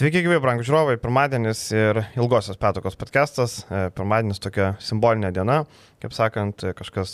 [0.00, 0.94] Sveiki, gyvi, brangų žiūrovai.
[0.96, 3.58] Pirmadienis ir ilgosios petokos podcastas.
[3.68, 5.58] E, pirmadienis tokia simbolinė diena.
[6.00, 7.12] Kaip sakant, kažkas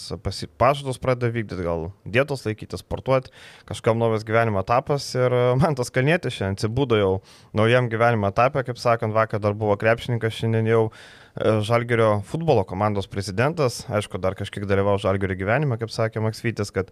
[0.55, 3.35] pažadus pradeda vykdyti, gal dėtos laikyti, sportuoti,
[3.67, 5.09] kažkam naujas gyvenimo etapas.
[5.19, 7.11] Ir man tas kalnėtis šiandien atsibūdo jau
[7.59, 13.07] naujam gyvenimo etapė, kaip sakant, vakar dar buvo krepšininkas, šiandien jau e, Žalgerio futbolo komandos
[13.13, 16.89] prezidentas, aišku, dar kažkiek dalyvau Žalgerio gyvenime, kaip sakė Maksvytis, kad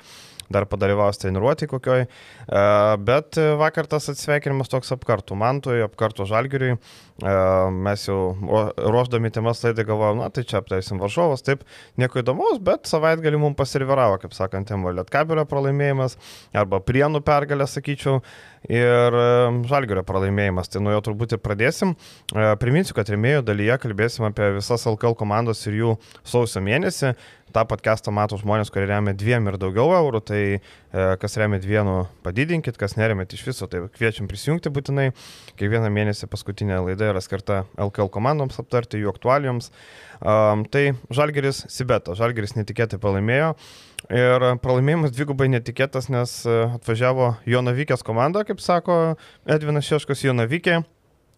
[0.52, 2.64] dar padalyvaus treniruotį kokioj, e,
[3.08, 7.36] bet vakar tas atsveikinimas toks apkartų Mantui, apkartų Žalgiriui, e,
[7.88, 8.18] mes jau
[8.76, 11.64] ruoždami temas laidai galvojom, na tai čia aptaisim varžovas, taip,
[11.96, 16.18] nieko įdomaus, bet savaitgalį mums pasirviravo, kaip sakant, temo Lietkabelio pralaimėjimas
[16.52, 18.20] arba Prienų pergalė, sakyčiau,
[18.68, 19.24] ir e,
[19.72, 21.96] Žalgirio pralaimėjimas, tai nuo jo turbūt ir pradėsim.
[22.60, 27.14] Priminsiu, kad remėjų dalyje kalbėsim apie visas LKL komandos ir jų sausio mėnesį
[27.54, 30.58] tą podcastą mato žmonės, kurie remia dviem ir daugiau eurų, tai e,
[31.22, 35.10] kas remia vienu padidinkit, kas neremėt iš viso, tai kviečiam prisijungti būtinai.
[35.60, 39.70] Kiekvieną mėnesį paskutinė laida yra skirta LKL komandoms aptarti, jų aktualijoms.
[40.18, 43.54] Um, tai Žalgeris Sibeta, Žalgeris netikėtai pralaimėjo.
[44.10, 48.98] Ir pralaimėjimas dvigubai netikėtas, nes e, atvažiavo Jonavykės komanda, kaip sako
[49.46, 50.82] Edvinas Šeškas Jonavykė.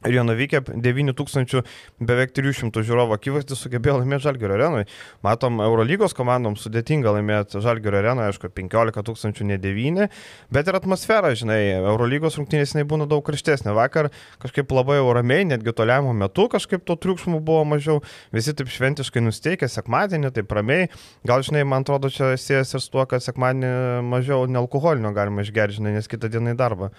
[0.05, 1.63] Ir jo nuvykė 9000
[2.05, 4.85] beveik 300 žiūrovų akivaizdį sugebėjo laimėti Žalgirio arenui.
[5.25, 10.07] Matom, Eurolygos komandom sudėtinga laimėti Žalgirio arenui, aišku, 15 tūkstančių, ne 9,
[10.53, 13.73] bet ir atmosfera, žinai, Eurolygos rungtynės būna daug karštesnė.
[13.77, 14.11] Vakar
[14.43, 18.03] kažkaip labai ramiai, netgi toliamo metu kažkaip to triukšmo buvo mažiau,
[18.37, 20.91] visi taip šventiškai nusteikė, sekmadienį taip ramiai.
[21.27, 25.81] Gal, žinai, man atrodo, čia siejasi ir su tuo, kad sekmadienį mažiau nealkoholinio galima išgerti,
[25.81, 26.93] žinai, nes kitą dieną į darbą.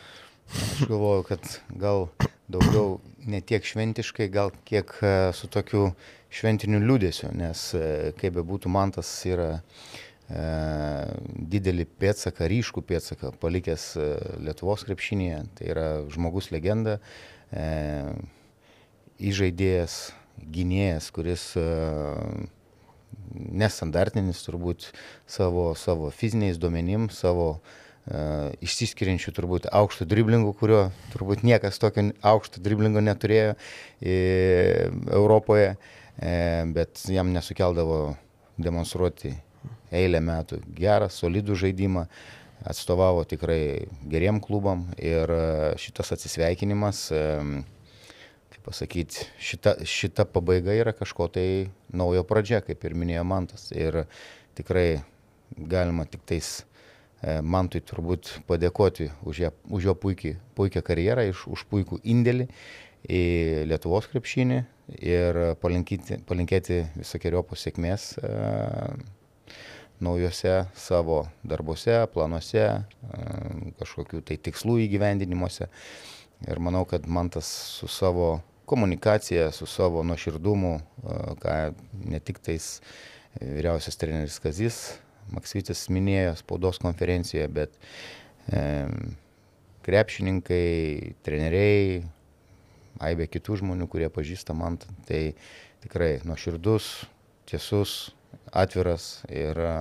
[0.48, 2.08] Aš galvoju, kad gal
[2.48, 5.92] daugiau ne tiek šventiškai, gal kiek e, su tokiu
[6.34, 10.44] šventiniu liūdėsiu, nes e, kaip be būtų mantas yra e,
[11.54, 14.10] didelį pėtsaką, ryškų pėtsaką palikęs e,
[14.48, 17.00] Lietuvos krepšinėje, tai yra žmogus legenda,
[17.52, 17.66] e,
[19.28, 19.98] įžaidėjas,
[20.56, 21.66] gynėjas, kuris e,
[23.36, 24.92] nestandartinis turbūt
[25.28, 27.87] savo, savo fiziniais duomenim, savo e,
[28.64, 30.82] išsiskiriančių turbūt aukštų driblingų, kurio
[31.12, 33.58] turbūt niekas tokio aukšto driblingo neturėjo
[35.12, 35.74] Europoje,
[36.16, 36.38] e,
[36.72, 38.16] bet jam nesukeldavo
[38.58, 39.34] demonstruoti
[39.92, 42.06] eilę metų gerą, solidų žaidimą,
[42.68, 45.42] atstovavo tikrai geriem klubam ir e,
[45.82, 47.26] šitas atsisveikinimas, e,
[48.54, 51.48] kaip pasakyti, šita, šita pabaiga yra kažko tai
[51.92, 53.70] naujo pradžia, kaip ir minėjo Mantas.
[53.76, 54.06] Ir
[54.58, 55.04] tikrai
[55.52, 56.62] galima tik tais
[57.18, 62.46] E, Mantui turbūt padėkoti už, ją, už jo puikiai, puikią karjerą, iš, už puikų indėlį
[63.10, 63.22] į
[63.70, 64.60] Lietuvos krepšinį
[65.02, 68.34] ir palinkėti, palinkėti visokiojo pasiekmės e,
[70.04, 73.26] naujose savo darbuose, planuose, e,
[73.82, 75.72] kažkokių tai tikslų įgyvendinimuose.
[76.46, 77.50] Ir manau, kad man tas
[77.80, 81.58] su savo komunikacija, su savo nuoširdumu, e, ką
[82.14, 82.78] ne tik tais
[83.42, 84.82] vyriausias treneris Kazis
[85.34, 87.74] Maksvitis minėjo spaudos konferencijoje, bet
[88.48, 88.62] e,
[89.88, 92.02] krepšininkai, treneriai,
[93.04, 95.38] aibė kitų žmonių, kurie pažįsta man, tai
[95.84, 96.90] tikrai nuoširdus,
[97.48, 97.98] tiesus,
[98.52, 99.76] atviras ir e,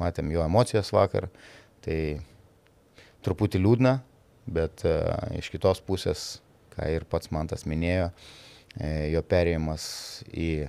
[0.00, 1.28] matėm jo emocijas vakar,
[1.84, 2.20] tai
[3.24, 3.98] truputį liūdna,
[4.46, 4.94] bet e,
[5.40, 6.24] iš kitos pusės,
[6.74, 8.10] ką ir pats man tas minėjo,
[8.78, 9.86] e, jo perėjimas
[10.30, 10.66] į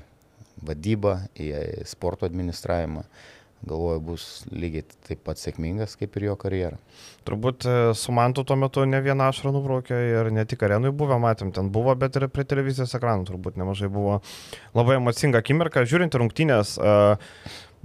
[0.65, 1.49] vadybą, į
[1.89, 3.03] sporto administravimą
[3.67, 6.79] galvoju, bus lygiai taip pat sėkmingas kaip ir jo karjera.
[7.25, 11.17] Turbūt e, su Mantu tuo metu ne vieną ašarą nubraukė ir ne tik arenui buvo,
[11.21, 14.19] matėm, ten buvo, bet ir prie televizijos ekranų turbūt nemažai buvo
[14.77, 15.85] labai emocinga akimirka.
[15.89, 17.35] Žiūrint rungtynės, uh,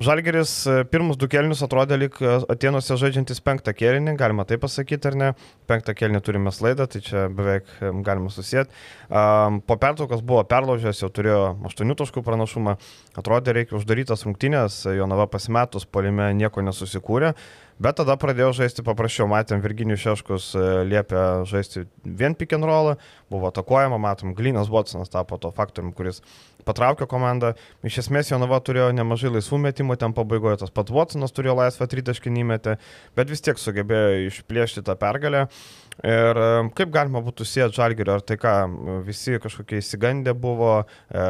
[0.00, 5.11] Žalgeris e, pirmus du kelnius atrodė lik e, Atenuose žaidžiantis penktą kelnį, galima tai pasakyti
[5.11, 5.28] ar ne.
[5.69, 8.72] Penktą kelnį turime slaidą, tai čia beveik e, galima susijęti.
[9.69, 12.78] Po pertraukos buvo perlaužęs, jau turėjo 8 taškų pranašumą,
[13.21, 17.34] atrodė reikia uždarytas rungtynės, Jonava pasimetus, polime nieko nesusikūrė.
[17.80, 20.50] Bet tada pradėjau žaisti paprasčiau, matėm, Virginijus Šeškus
[20.84, 22.92] liepė žaisti vien pick and roll,
[23.32, 26.20] buvo atakuojama, matom, Glinas Watsonas tapo to faktorium, kuris
[26.69, 27.55] patraukė komandą.
[27.87, 32.32] Iš esmės Jonava turėjo nemažai laisvų metimų, ten pabaigoje tas pat Watsonas turėjo laisvą tritaškį
[32.43, 32.76] įmetę,
[33.16, 35.46] bet vis tiek sugebėjo išplėšti tą pergalę.
[36.00, 38.55] Ir e, kaip galima būtų sieti žalgerio, ar tai ką,
[39.05, 41.25] visi kažkokie įsigandę buvo, e,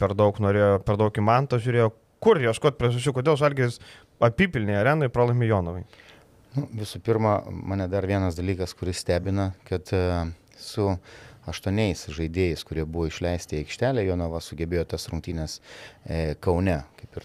[0.00, 1.90] per daug norėjo, per daug į mantą žiūrėjo,
[2.22, 3.78] kur ieškoti priežasčių, kodėl žalgeris
[4.24, 5.84] apipilnė arenai pralaimė Jonovai.
[6.56, 10.02] Nu, visų pirma, mane dar vienas dalykas, kuris stebina, kad e,
[10.58, 10.90] su
[11.48, 15.58] aštuoniais žaidėjais, kurie buvo išleisti į aikštelę, Jonava sugebėjo tas rungtynės
[16.04, 16.80] e, Kaune.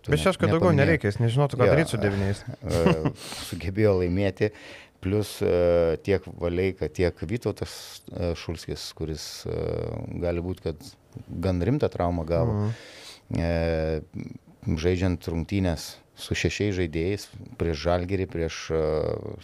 [0.07, 2.43] Bet šeškai daugiau nereikia, jis nežinotų, ką daryti su devyniais.
[2.43, 3.13] E,
[3.49, 4.53] sugebėjo laimėti
[5.03, 5.33] Plus
[6.07, 7.73] tiek Valeika, tiek Vytautas
[8.39, 9.25] Šulskis, kuris
[10.23, 10.85] gali būti, kad
[11.43, 12.53] gan rimtą traumą gavo.
[12.55, 14.29] Mhm.
[14.63, 17.27] Žaidžiant rungtynės su šešiais žaidėjais
[17.59, 18.59] prieš žalgerį, prieš,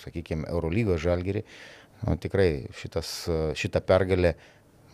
[0.04, 1.44] sakykime, Eurolygos žalgerį.
[2.06, 3.10] Nu, tikrai šitas,
[3.60, 4.36] šita pergalė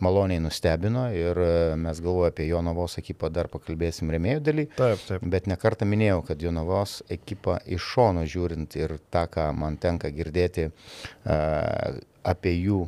[0.02, 1.38] maloniai nustebino ir
[1.80, 4.66] mes galvoju apie Jonavos ekipą dar pakalbėsim remėjų daly.
[4.76, 5.24] Taip, taip.
[5.32, 10.68] Bet nekartą minėjau, kad Jonavos ekipa iš šono žiūrint ir tą, ką man tenka girdėti
[10.68, 11.96] uh,
[12.26, 12.82] apie jų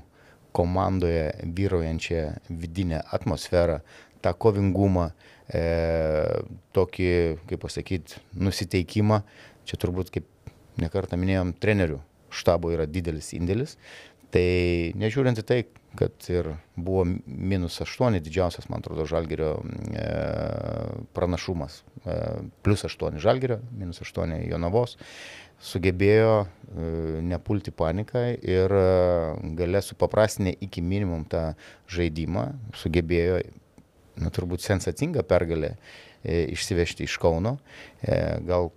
[0.58, 3.80] komandoje vyraujančią vidinę atmosferą,
[4.24, 5.10] tą kovingumą,
[5.52, 5.62] e,
[6.76, 7.10] tokį,
[7.48, 9.22] kaip pasakyti, nusiteikimą.
[9.68, 10.28] Čia turbūt, kaip
[10.80, 11.98] nekartą minėjom, trenerių
[12.34, 13.76] štabo yra didelis indėlis.
[14.32, 14.48] Tai
[15.00, 15.58] nežiūrint į tai,
[15.96, 19.54] kad ir buvo minus 8 didžiausias, man atrodo, žalgerio
[19.96, 20.08] e,
[21.16, 21.80] pranašumas.
[22.04, 22.16] E,
[22.62, 24.98] plus 8 žalgerio, minus 8 Jonavos.
[25.64, 26.48] Sugebėjo e,
[27.26, 28.84] nepulti paniką ir e,
[29.58, 31.48] gale supaprastinę iki minimum tą
[31.90, 33.40] žaidimą, sugebėjo
[34.22, 37.56] nu, turbūt sensacingą pergalę e, išsivežti iš Kauno,
[38.02, 38.70] e, gal,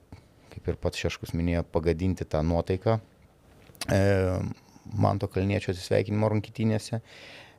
[0.54, 2.98] kaip ir pats Šeškus minėjo, pagadinti tą nuotaiką
[3.90, 4.02] e,
[4.92, 7.02] Manto Kalniečio atsisveikinimo rungtynėse.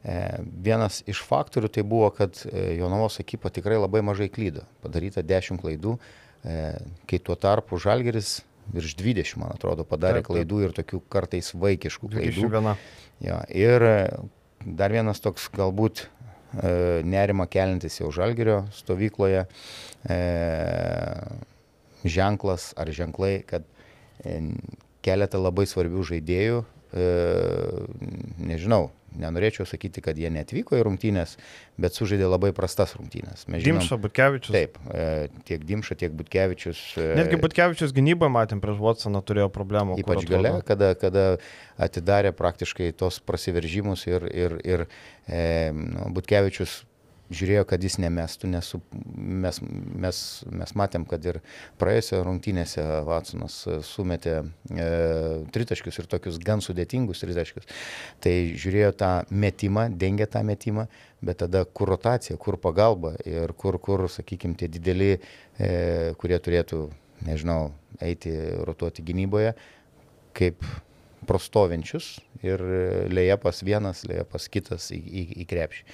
[0.02, 5.62] E, vienas iš faktorių tai buvo, kad Jonavos ekipa tikrai labai mažai klydo, padaryta 10
[5.62, 5.96] klaidų,
[6.42, 6.56] e,
[7.10, 8.40] kai tuo tarpu Žalgeris
[8.72, 10.32] virš 20, man atrodo, padarė taip, taip.
[10.32, 12.48] klaidų ir tokių kartais vaikiškų klaidų.
[12.50, 12.74] 21.
[13.22, 13.86] Ja, ir
[14.62, 16.06] dar vienas toks galbūt
[17.04, 19.46] nerima kelintis jau žalgerio stovykloje
[20.10, 20.18] e,
[22.04, 23.64] ženklas ar ženklai, kad
[24.24, 24.38] e,
[25.02, 31.34] keletą labai svarbių žaidėjų, nežinau, nenorėčiau sakyti, kad jie netvyko į rungtynės,
[31.80, 33.46] bet sužaidė labai prastas rungtynės.
[33.52, 34.54] Mes žinom, Dimša, Butkevičius.
[34.54, 35.06] Taip, e,
[35.48, 36.80] tiek Dimša, tiek Butkevičius.
[37.00, 39.98] E, Netgi Butkevičius gynybą matėm prieš Watsoną turėjo problemų.
[40.02, 41.26] Ypač gale, kada, kada
[41.80, 44.86] atidarė praktiškai tos prasiveržimus ir, ir, ir
[45.26, 45.44] e,
[45.76, 46.82] nu, Butkevičius
[47.32, 48.68] žiūrėjo, kad jis nemestų, nes
[49.16, 49.58] mes,
[50.04, 50.20] mes,
[50.60, 51.40] mes matėm, kad ir
[51.80, 53.56] praėjusio rungtynėse Vatsonas
[53.88, 54.88] sumetė e,
[55.54, 57.68] tritaškius ir tokius gan sudėtingus tritaškius.
[58.22, 60.86] Tai žiūrėjo tą metimą, dengė tą metimą,
[61.22, 65.12] bet tada kur rotacija, kur pagalba ir kur, kur sakykime, tie dideli,
[65.58, 66.86] e, kurie turėtų,
[67.26, 68.32] nežinau, eiti
[68.66, 69.54] rotuoti gynyboje,
[70.36, 70.64] kaip
[71.28, 72.62] prostovinčius ir
[73.12, 75.86] lėjapas vienas, lėjapas kitas į, į, į krepšį.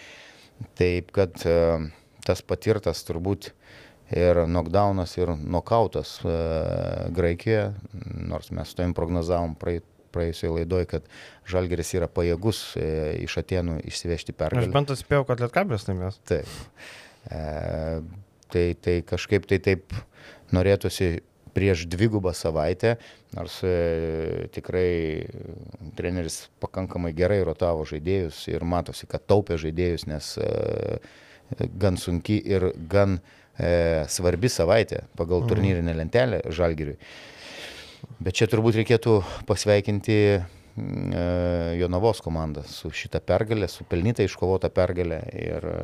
[0.79, 1.57] Taip kad e,
[2.27, 3.53] tas patirtas turbūt
[4.15, 6.35] ir knockdownas, ir knockoutas e,
[7.15, 7.73] Graikijoje,
[8.29, 11.09] nors mes to prognozavom praėjusioje laidoje, kad
[11.49, 12.89] Žalgeris yra pajėgus e,
[13.27, 14.67] iš Atenų išsivežti pergalę.
[14.67, 16.21] Aš bent spėjau, kad Lietkablis laimės.
[16.29, 16.49] Taip.
[17.29, 17.43] E,
[18.53, 19.97] tai, tai kažkaip tai taip
[20.57, 21.19] norėtųsi
[21.59, 22.95] prieš dvigubą savaitę,
[23.35, 25.27] nors e, tikrai
[25.99, 30.53] treneris pakankamai gerai rotavo žaidėjus ir matosi, kad taupė žaidėjus, nes e,
[31.81, 35.51] gan sunki ir gan e, svarbi savaitė pagal mhm.
[35.51, 36.99] turnyrinę lentelę Žalgiriui.
[38.23, 39.19] Bet čia turbūt reikėtų
[39.49, 40.43] pasveikinti e,
[41.81, 45.83] Jonavos komandą su šita pergalė, su pelnyta iškovota pergalė ir e,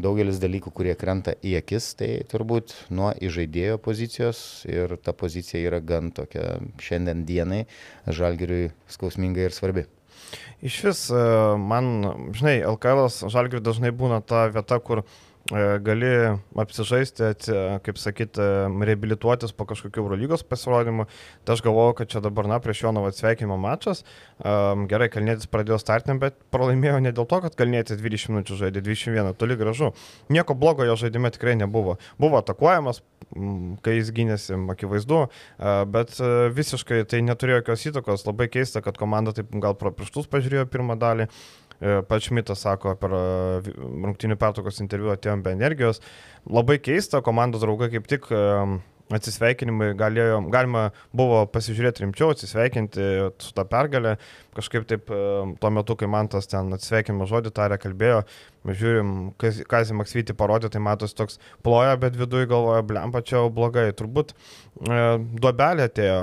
[0.00, 5.80] daugelis dalykų, kurie krenta į akis, tai turbūt nuo įžaidėjo pozicijos ir ta pozicija yra
[5.80, 7.64] gan tokia šiandien dienai
[8.06, 9.86] žalgiriui skausminga ir svarbi.
[10.64, 11.22] Iš vis, e,
[11.60, 15.04] man, žinai, LKL žalgiriui dažnai būna ta vieta, kur
[15.50, 16.10] gali
[16.58, 17.30] apsižaisti,
[17.86, 18.46] kaip sakyti,
[18.88, 21.06] reabilituotis po kažkokių Eurolygos pasirodymų.
[21.46, 24.02] Tai aš galvoju, kad čia dabar, na, prieš Jonovą atsveikinimo mačas.
[24.42, 28.82] Um, gerai, Kalnėtis pradėjo startinti, bet pralaimėjo ne dėl to, kad Kalnėtis 20 minučių žaidė,
[28.82, 29.92] 21, toli gražu.
[30.32, 31.96] Nieko blogo jo žaidime tikrai nebuvo.
[32.22, 33.02] Buvo atakuojamas,
[33.86, 35.26] kai jis gynėsi, akivaizdu,
[35.92, 38.26] bet e, visiškai tai neturėjo jokios įtakos.
[38.28, 41.30] Labai keista, kad komanda taip gal pro pirštus pažiūrėjo pirmą dalį.
[41.80, 43.22] E, pats Šmitas sako per e,
[43.76, 46.00] rungtinių pertraukos interviu atėjom be energijos.
[46.48, 48.42] Labai keista, komandos draugai kaip tik e,
[49.16, 53.04] atsisveikinimai galėjo, galima buvo pasižiūrėti rimčiau, atsisveikinti
[53.44, 54.16] su tą pergalę.
[54.56, 55.12] Kažkaip taip
[55.62, 58.24] tuo metu, kai man tas ten atsisveikinimo žodį tarė, kalbėjo,
[58.66, 63.88] žiūrim, ką Zimaksvyti parodė, tai matos toks ploja, bet viduje galvoja, blem pačiau blogai.
[63.96, 65.00] Turbūt e,
[65.38, 66.18] duobelė atėjo,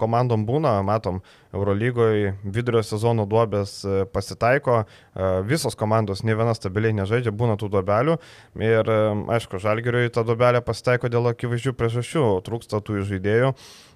[0.00, 1.22] komandom būna, matom,
[1.54, 7.70] Eurolygoje vidurio sezono duobės e, pasitaiko, e, visos komandos ne viena stabiliai nežaidžia, būna tų
[7.72, 8.18] duobelių
[8.60, 8.98] ir e,
[9.38, 13.54] aišku, Žalgiriui ta duobelė pasitaiko dėl akivaizdžių priežasčių, trūksta tų žaidėjų.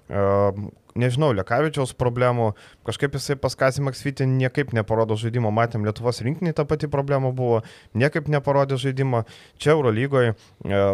[0.09, 2.51] Nežinau, Lekavičiaus problemų,
[2.87, 7.61] kažkaip jisai pas Kazį Maksvitį niekaip neparodo žaidimo, matėm Lietuvos rinkiniai ta pati problema buvo,
[7.97, 9.23] niekaip neparodė žaidimo.
[9.61, 10.35] Čia Eurolygoje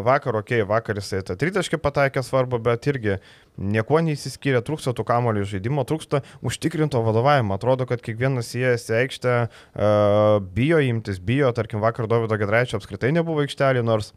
[0.05, 3.19] vakar, okei, okay, vakar jisai tą tritaškį pataikė svarbu, bet irgi
[3.59, 7.57] nieko neįsiskyrė, trūksta tų kamolių žaidimo, trūksta užtikrinto vadovavimo.
[7.59, 13.11] Atrodo, kad kiekvienas įėjęs į aikštę uh, bijo imtis, bijo, tarkim, vakar Davido Gedraičio apskritai
[13.15, 14.13] nebuvo aikštelį, nors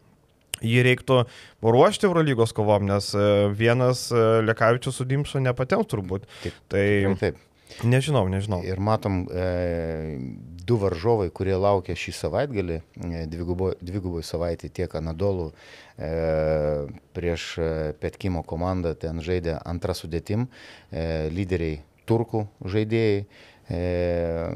[0.61, 1.23] jį reiktų
[1.65, 3.25] ruošti Eurolygos kovom, nes e,
[3.57, 6.29] vienas e, Lekavičius su Dimšu nepatems turbūt.
[6.43, 6.59] Taip.
[6.73, 6.87] Tai
[7.21, 7.41] Taip.
[7.89, 8.61] nežinau, nežinau.
[8.67, 9.47] Ir matom e,
[10.63, 16.13] du varžovai, kurie laukia šį savaitgalį, e, dviguboj savaitė tiek Anadolų e,
[17.17, 17.71] prieš e,
[18.03, 20.47] Petkimo komandą, ten žaidė antrą sudėtim,
[20.91, 23.25] e, lyderiai turkų žaidėjai.
[23.73, 24.53] E,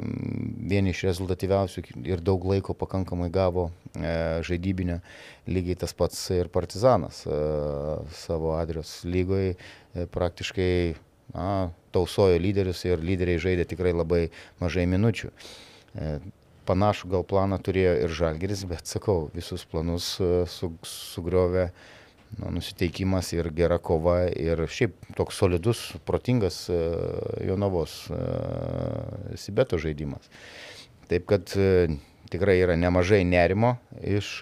[0.69, 4.11] vieni iš rezultatyviausių ir daug laiko pakankamai gavo e,
[4.45, 4.99] žaidybinio,
[5.49, 7.39] lygiai tas pats ir Partizanas e,
[8.19, 9.55] savo Adrios lygoje
[10.13, 10.73] praktiškai
[11.33, 14.27] na, tausojo lyderius ir lyderiai žaidė tikrai labai
[14.61, 15.33] mažai minučių.
[16.69, 20.11] Panašų gal planą turėjo ir Žalgeris, bet sakau, visus planus
[20.53, 21.71] su, sugriovė
[22.41, 26.81] nu, nusiteikimas ir gera kova ir šiaip toks solidus, protingas e,
[27.49, 27.99] Jonavos
[29.41, 30.31] Sibeto žaidimas.
[31.11, 31.53] Taip kad
[32.31, 34.41] tikrai yra nemažai nerimo iš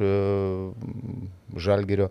[1.55, 2.09] Žalgerio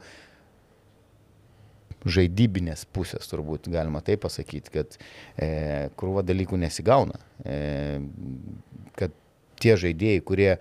[2.06, 4.98] žaidybinės pusės, turbūt galima taip pasakyti, kad
[5.38, 7.20] e, krūva dalykų nesigauna.
[7.46, 8.02] E,
[9.00, 9.16] kad
[9.64, 10.60] tie žaidėjai, kurie e,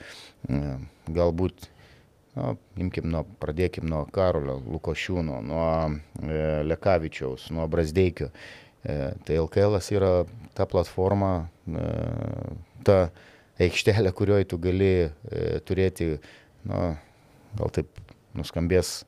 [1.10, 1.68] galbūt,
[2.38, 8.30] nu, imkim nuo, pradėkim nuo Karolio Lukošiūno, nuo e, Lekavičiaus, nuo Brasdeikio,
[8.84, 10.12] e, tai LKL yra
[10.56, 11.32] ta platforma,
[11.68, 11.86] e,
[12.86, 12.98] ta
[13.62, 15.10] aikštelė, kurioje tu gali e,
[15.66, 16.14] turėti,
[16.68, 16.84] nu,
[17.58, 18.00] gal taip
[18.36, 19.02] nuskambės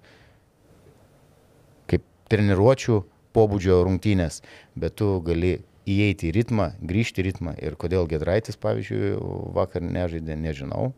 [2.31, 3.01] treniruočių
[3.35, 4.41] pobūdžio rungtynės,
[4.79, 5.59] bet tu gali
[5.91, 7.55] įeiti į ritmą, grįžti į ritmą.
[7.61, 9.15] Ir kodėl Gedraitis, pavyzdžiui,
[9.57, 10.93] vakar nežaidė, nežinau.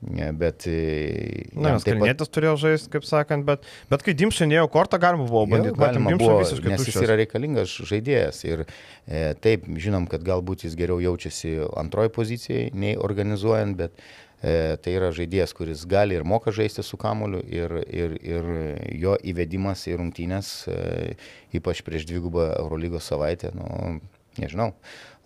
[0.00, 0.68] Bet...
[0.70, 2.34] E, Na, nes Kalnietis pat...
[2.36, 5.74] turėjo žaisti, kaip sakant, bet, bet kai Dimšinėjo kortą galima buvo bandyti.
[5.74, 7.00] Galima Matėm, buvo, visiškai nes tuščios.
[7.00, 8.44] jis yra reikalingas žaidėjas.
[8.46, 13.98] Ir e, taip, žinom, kad galbūt jis geriau jaučiasi antroji pozicijai, nei organizuojant, bet
[14.38, 18.50] E, tai yra žaidėjas, kuris gali ir moka žaisti su kamuoliu ir, ir, ir
[18.94, 21.16] jo įvedimas į rungtynės, e,
[21.58, 23.98] ypač prieš dvigubą Eurolygos savaitę, nu,
[24.38, 24.70] nežinau,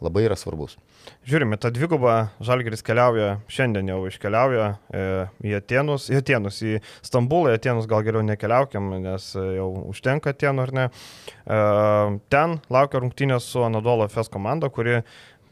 [0.02, 0.76] labai yra svarbus.
[1.28, 5.04] Žiūrime, tą dvigubą Žalgeris keliauja, šiandien jau iškeliauja e,
[5.48, 10.66] į Atenus, į Atenus, į Stambulą, į Atenus gal geriau nekeliaukiam, nes jau užtenka Atenų
[10.66, 10.86] ar ne.
[10.88, 11.60] E,
[12.32, 15.00] ten laukia rungtynės su Anadolo FS komanda, kuri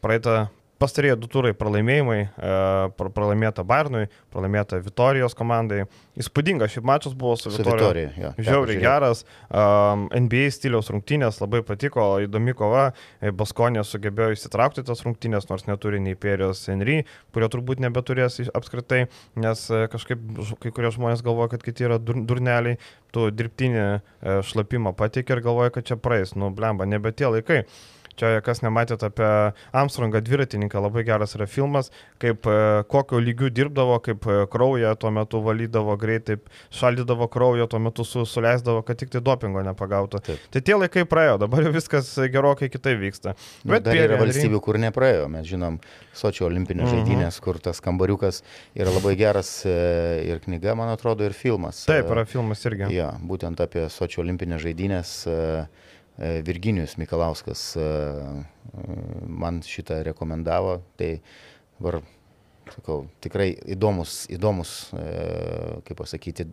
[0.04, 0.48] praeitą
[0.80, 2.52] pastarėjo du turai pralaimėjimai, e,
[2.96, 5.84] pralaimėta Bayernui, pralaimėta Vitorijos komandai.
[6.20, 8.10] Įspūdingas šis mačas buvo su, Vitorija.
[8.16, 14.84] Ja, Žiauriai geras, um, NBA stiliaus rungtynės, labai patiko, įdomi kova, e, Baskonė sugebėjo įsitraukti
[14.88, 17.02] tas rungtynės, nors neturi nei Perijos Henry,
[17.34, 19.04] kurio turbūt nebeturės apskritai,
[19.40, 20.26] nes e, kažkaip
[20.64, 22.80] kai kurie žmonės galvoja, kad kiti yra dur, durneliai,
[23.14, 23.86] tu dirbtinį
[24.46, 27.64] šlapimą patikė ir galvoja, kad čia praeis, nu blemba, nebe tie laikai.
[28.20, 29.28] Čia, kas nematėte apie
[29.72, 31.88] Armstrongą dviratininką, labai geras yra filmas,
[32.20, 32.56] kaip e,
[32.92, 36.36] kokio lygių dirbdavo, kaip e, kraują tuo metu valydavo greitai,
[36.76, 40.20] šaldydavo kraują, tuo metu su, suleisdavo, kad tik tai dopingo nepagautų.
[40.26, 40.44] Taip.
[40.52, 43.36] Tai tie laikai praėjo, dabar jau viskas gerokai kitaip vyksta.
[43.64, 45.30] Nu, Bet yra valstybių, kur nepraėjo.
[45.32, 45.80] Mes žinom
[46.16, 47.00] Sočio olimpinės mhm.
[47.00, 48.42] žaidynės, kur tas kambariukas
[48.76, 49.78] yra labai geras e,
[50.28, 51.86] ir knyga, man atrodo, ir filmas.
[51.88, 52.90] Taip, yra filmas irgi.
[52.98, 55.14] Ja, būtent apie Sočio olimpinės žaidynės.
[55.30, 55.88] Uh,
[56.20, 61.14] Virginijus Mikalauskas e, e, man šitą rekomendavo, tai
[61.80, 62.00] var,
[62.70, 64.74] sakau, tikrai įdomus, įdomus,
[65.86, 66.44] kaip pasakyti,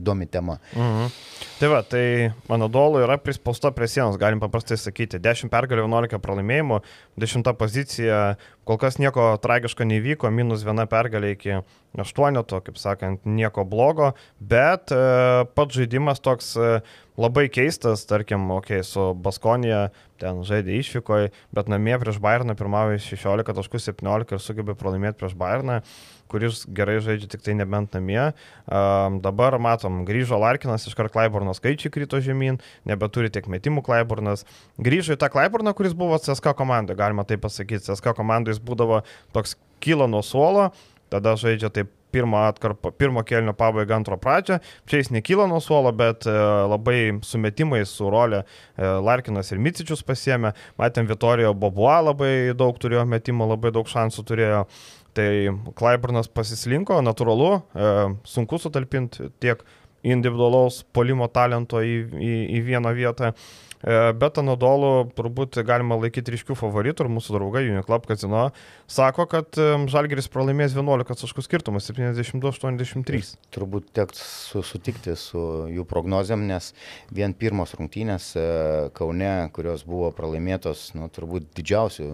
[0.00, 0.56] įdomi tema.
[0.72, 1.12] Mhm.
[1.60, 5.20] Tai va, tai mano dolų yra prispausta prie sienos, galim paprastai sakyti.
[5.22, 6.80] 10 pergalių, 11 pralaimėjimų,
[7.22, 8.22] 10 pozicija,
[8.68, 11.56] kol kas nieko tragiško nevyko, minus viena pergalė iki
[11.98, 15.00] aštuoneto, kaip sakant, nieko blogo, bet e,
[15.56, 16.70] pats žaidimas toks e,
[17.20, 19.88] labai keistas, tarkim, okei, okay, su Baskonija
[20.22, 25.82] ten žaidė išvykoje, bet namie prieš Bayerną pirmavo 16.17 ir sugebė pralaimėti prieš Bayerną,
[26.32, 28.30] kuris gerai žaidžia tik tai nebent namie.
[28.66, 34.46] Um, dabar matom, grįžo Larkinas, iškart Klaiburno skaičiai krito žemyn, nebeturi tiek metimų Klaiburnas.
[34.82, 37.84] Grįžo į tą Klaiburną, kuris buvo CSK komandoje, galima taip pasakyti.
[37.90, 39.02] CSK komandoje jis būdavo
[39.36, 40.70] toks kilo nuo suolo,
[41.12, 44.58] tada žaidžia taip pirmo atkarpą, pirmo kelnio pabaigą, antro pradžią.
[44.88, 46.34] Čia jis nekyla nuo suolo, bet e,
[46.70, 48.46] labai sumetimais su rolė e,
[49.06, 50.52] Larkinas ir Micičius pasiemė.
[50.80, 54.66] Matėm, Vitorijo Bobua labai daug turėjo metimų, labai daug šansų turėjo.
[55.16, 55.28] Tai
[55.76, 57.88] Klaiburnas pasislinko, natūralu, e,
[58.24, 59.60] sunku sutalpinti tiek
[60.02, 63.34] individualaus polimo talento į, į, į vieną vietą.
[63.82, 68.44] E, bet Anadolu turbūt galima laikyti ryškių favoritų ir mūsų draugai Uniclub Casino
[68.90, 73.34] sako, kad e, Žalgeris pralaimės 11 taškų skirtumas 72-83.
[73.52, 75.42] Turbūt teks su, sutikti su
[75.74, 76.70] jų prognozėm, nes
[77.12, 78.30] vien pirmos rungtynės
[78.96, 82.08] Kaune, kurios buvo pralaimėtos, nu, turbūt didžiausių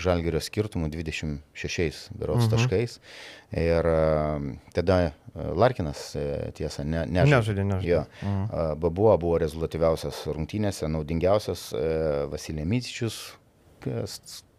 [0.00, 2.52] Žalgerio skirtumų 26 berots mhm.
[2.52, 2.98] taškais.
[3.56, 3.88] Ir
[4.74, 4.98] tada
[5.36, 7.32] Larkinas, e, tiesa, ne, nežaidė.
[7.32, 7.88] Nežaidė, nežaidė.
[7.90, 8.02] Jo.
[8.22, 8.78] Mhm.
[8.80, 11.82] Babuo buvo rezultatyviausias rungtynėse, naudingiausias e,
[12.32, 13.18] Vasilė Mycičius,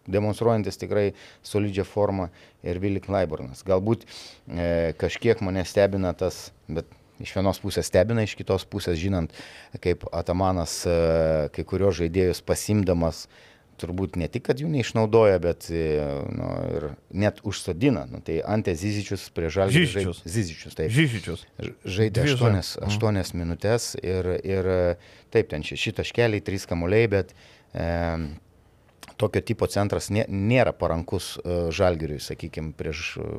[0.08, 1.08] demonstruojantis tikrai
[1.46, 2.28] solidžią formą
[2.62, 3.64] ir Vilik Laiburnas.
[3.66, 9.34] Galbūt e, kažkiek mane stebina tas, bet iš vienos pusės stebina, iš kitos pusės žinant,
[9.82, 10.96] kaip Atamanas e,
[11.54, 13.47] kai kurios žaidėjus pasimdamas e,
[13.80, 15.84] turbūt ne tik, kad jų neišnaudoja, bet e,
[16.34, 16.88] nu, ir
[17.24, 18.06] net užsodina.
[18.10, 20.16] Nu, tai Ante Zizičius prie Žalgirio žaidė.
[20.24, 20.92] Zizičius, taip.
[20.94, 21.46] Zizičius.
[21.84, 22.58] Žaidė 8,
[22.88, 23.40] 8 mhm.
[23.40, 24.72] minutės ir, ir
[25.34, 27.34] taip, ten šeši taškeliai, trys kamuoliai, bet
[27.72, 27.88] e,
[29.18, 33.30] tokio tipo centras nė, nėra parankus e, Žalgiriui, sakykime, prieš e,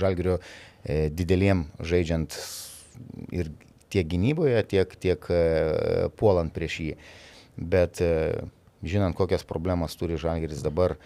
[0.00, 2.36] Žalgirio e, dideliem žaidžiant
[3.34, 3.52] ir
[3.90, 5.42] tiek gynyboje, tiek, tiek e,
[6.18, 6.94] puolant prieš jį.
[7.70, 8.12] Bet e,
[8.82, 10.96] žinant, kokias problemas turi Žalgeris dabar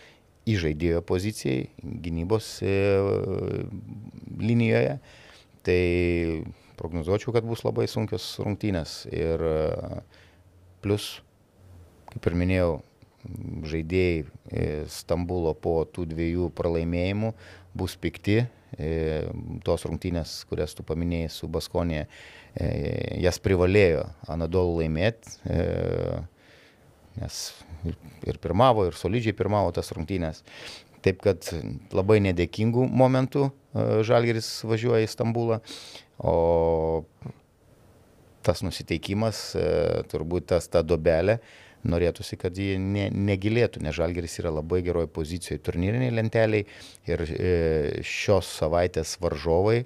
[0.48, 1.68] įžaidėjo pozicijai,
[2.04, 2.72] gynybos e,
[4.40, 4.98] linijoje,
[5.64, 5.80] tai
[6.78, 9.04] prognozuočiau, kad bus labai sunkios rungtynės.
[9.12, 9.54] Ir e,
[10.84, 11.14] plus,
[12.12, 12.74] kaip ir minėjau,
[13.72, 17.32] žaidėjai e, Stambulo po tų dviejų pralaimėjimų
[17.74, 18.44] bus pikti.
[19.62, 22.08] Tos rungtynės, kurias tu paminėjai su Baskonė,
[23.22, 24.00] jas privalėjo
[24.34, 25.36] Anadolu laimėti
[27.20, 27.40] nes
[28.26, 30.42] ir pirmavo, ir solidžiai pirmavo tas rungtynės.
[31.04, 31.50] Taip kad
[31.92, 33.50] labai nedėkingų momentų e,
[34.08, 35.60] Žalgeris važiuoja į Stambulą,
[36.16, 37.04] o
[38.44, 39.66] tas nusiteikimas, e,
[40.08, 41.38] turbūt tas ta dobelė,
[41.84, 46.64] norėtųsi, kad ji ne, negilėtų, nes Žalgeris yra labai geroje pozicijoje turnyriniai lenteliai
[47.10, 47.54] ir e,
[48.00, 49.82] šios savaitės varžovai,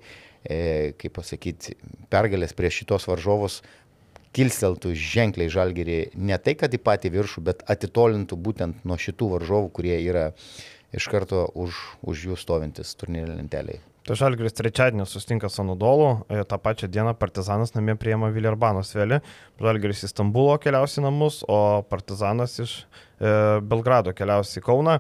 [0.49, 1.75] kaip pasakyti,
[2.08, 3.58] pergalės prieš šitos varžovus
[4.38, 9.73] kilsteltų ženkliai žalgerį ne tai, kad į patį viršų, bet atitolintų būtent nuo šitų varžovų,
[9.75, 10.28] kurie yra
[10.95, 13.83] iš karto už, už jų stovintis turnyrė lenteliai.
[14.07, 19.19] Tai Žalgiris trečiadienį sustinka su Anudolu, e, tą pačią dieną Partizanas namie priema Viljarbanos vėlį,
[19.61, 24.97] Žalgiris į Stambulo keliausi namus, o Partizanas iš e, Belgrado keliausi į Kauną.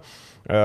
[0.48, 0.60] E,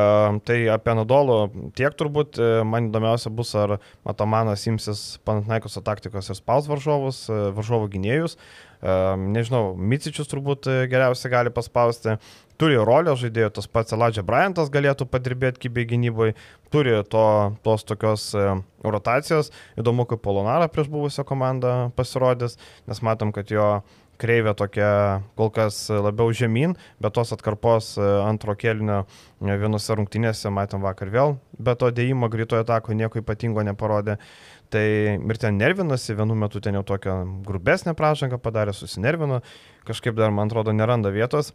[0.47, 1.37] tai apie Anudolų
[1.75, 7.39] tiek turbūt, e, man įdomiausia bus, ar Matomanas imsis Panatnaikos taktikos ir spaus varžovus, e,
[7.55, 8.37] varžovų gynėjus.
[8.83, 8.95] E,
[9.31, 12.17] nežinau, Micičius turbūt e, geriausiai gali paspausti
[12.59, 16.35] turi rolę žaidėjo, tas pats Eladžia Bryantas galėtų padirbėti kybė gynyboje,
[16.73, 17.25] turi to,
[17.65, 18.45] tos tokios e,
[18.85, 19.51] rotacijos.
[19.79, 23.67] Įdomu, kaip Polonara prieš buvusią komandą pasirodys, nes matom, kad jo
[24.21, 24.89] kreivė tokia
[25.37, 31.11] kol kas labiau žemyn, bet tos atkarpos e, antro kelnio e, vienose rungtynėse matėm vakar
[31.13, 34.19] vėl, bet to dėjimo greitojo atako nieko ypatingo neparodė.
[34.71, 34.85] Tai
[35.17, 39.41] ir ten nervinasi, vienu metu ten jau tokią grubesnę pražangą padarė, susinervino,
[39.87, 41.51] kažkaip dar, man atrodo, neranda vietos.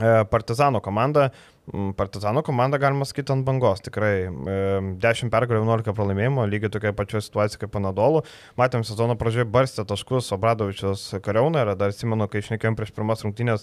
[0.00, 1.30] E, Partizano komanda.
[1.70, 7.20] Mm, Partizano komanda galima sakyti ant bangos, tikrai 10 pergalių, 11 pralaimėjimų, lygiai tokia pačia
[7.22, 8.24] situacija kaip Panadolų.
[8.58, 13.62] Matėm sezono pradžioje barstė taškus, Obradovičius kariauna ir dar atsimenu, kai išnekėjom prieš pirmas rungtynės,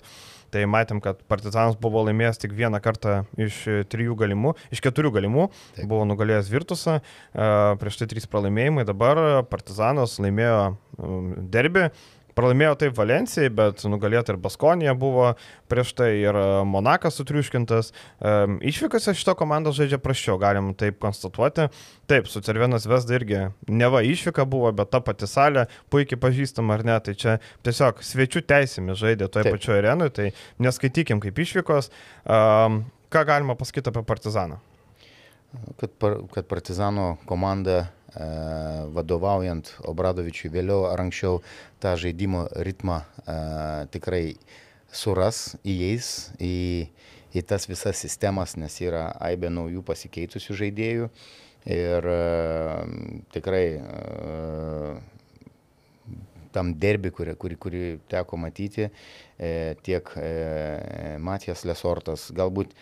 [0.55, 3.57] tai matėm, kad Partizanas buvo laimėjęs tik vieną kartą iš
[3.91, 5.89] trijų galimų, iš keturių galimų, Taip.
[5.91, 7.49] buvo nugalėjęs Virtusą, e,
[7.83, 10.77] prieš tai trys pralaimėjimai, dabar Partizanas laimėjo
[11.51, 11.89] derbį
[12.39, 15.34] Pralaimėjo taip Valencijai, bet nugalėta ir Baskonija buvo
[15.67, 17.91] prieš tai ir e, Monakas sutriuškintas.
[18.69, 21.67] Išvykose šito komandos žaidžia prašiau, galim taip konstatuoti.
[22.08, 26.86] Taip, su Cervenas Vesda irgi neva išvyka buvo, bet ta pati salė puikiai pažįstama ar
[26.88, 26.95] ne.
[27.04, 27.36] Tai čia
[27.67, 30.32] tiesiog svečių teisėmis žaidė toje pačioje arenoje, tai
[30.63, 31.91] neskaitykim kaip išvykos.
[33.10, 34.63] Ką galima pasakyti apie Partizaną?
[35.75, 37.98] Kad, par, kad Partizano komanda E,
[38.95, 41.41] vadovaujant Obradovičiui vėliau ar anksčiau
[41.81, 43.35] tą žaidimo ritmą e,
[43.93, 44.23] tikrai
[44.89, 46.89] suras, įeis į,
[47.35, 51.11] į tas visas sistemas, nes yra aibė naujų pasikeitusių žaidėjų.
[51.69, 52.19] Ir e,
[53.35, 53.65] tikrai
[56.55, 58.87] tam derbi, kurį, kurį, kurį teko matyti,
[59.85, 60.07] tiek
[61.21, 62.73] Matijas Lesortas, galbūt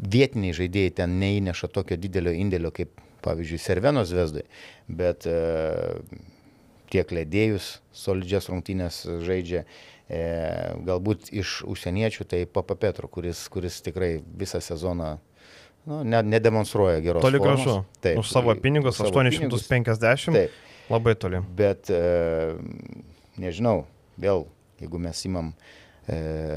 [0.00, 2.92] vietiniai žaidėjai ten neįneša tokio didelio indėlio kaip,
[3.24, 4.46] pavyzdžiui, Servenos Vesdai,
[4.88, 5.36] bet e,
[6.92, 9.66] tiek ledėjus solidžias rungtynės žaidžia,
[10.08, 10.22] e,
[10.88, 15.18] galbūt iš užsieniečių tai Papa Petro, kuris, kuris tikrai visą sezoną
[15.84, 17.24] nu, ne, nedemonstruoja geros.
[17.24, 17.60] Toli formos.
[17.64, 17.84] gražu.
[18.00, 18.22] Taip.
[18.24, 20.32] Už savo pinigus už savo 850.
[20.32, 20.56] Taip.
[20.90, 21.44] Labai toli.
[21.56, 22.56] Bet e,
[23.38, 23.84] nežinau,
[24.20, 24.48] vėl,
[24.80, 25.79] jeigu mes imam e,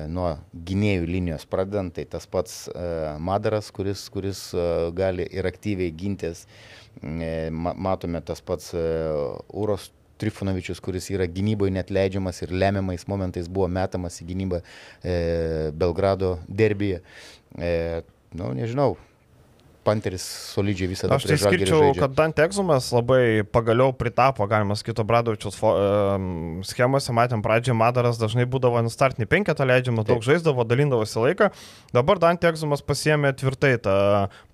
[0.10, 2.86] nuo gynėjų linijos pradedant, tai tas pats e,
[3.22, 6.46] Madaras, kuris, kuris e, gali ir aktyviai gintis,
[7.02, 8.86] e, ma, matome tas pats e,
[9.54, 15.16] Uros Trifunovičius, kuris yra gynyboje net leidžiamas ir lemiamais momentais buvo metamas į gynybą e,
[15.76, 17.02] Belgrado derbyje.
[17.58, 17.74] E,
[18.38, 18.96] nu, nežinau,
[19.84, 25.60] Panteris solidžiai visada Aš tai skirčiau, kad Dante Egzumas labai pagaliau pritapo, galima sakyti, Bradovičius
[25.60, 31.50] um, schemose, matėm pradžioje, Madaras dažnai būdavo ant startinį penketą leidžiamą, daug žaisdavo, dalindavosi laiką.
[31.96, 33.98] Dabar Dante Egzumas pasiemė tvirtai tą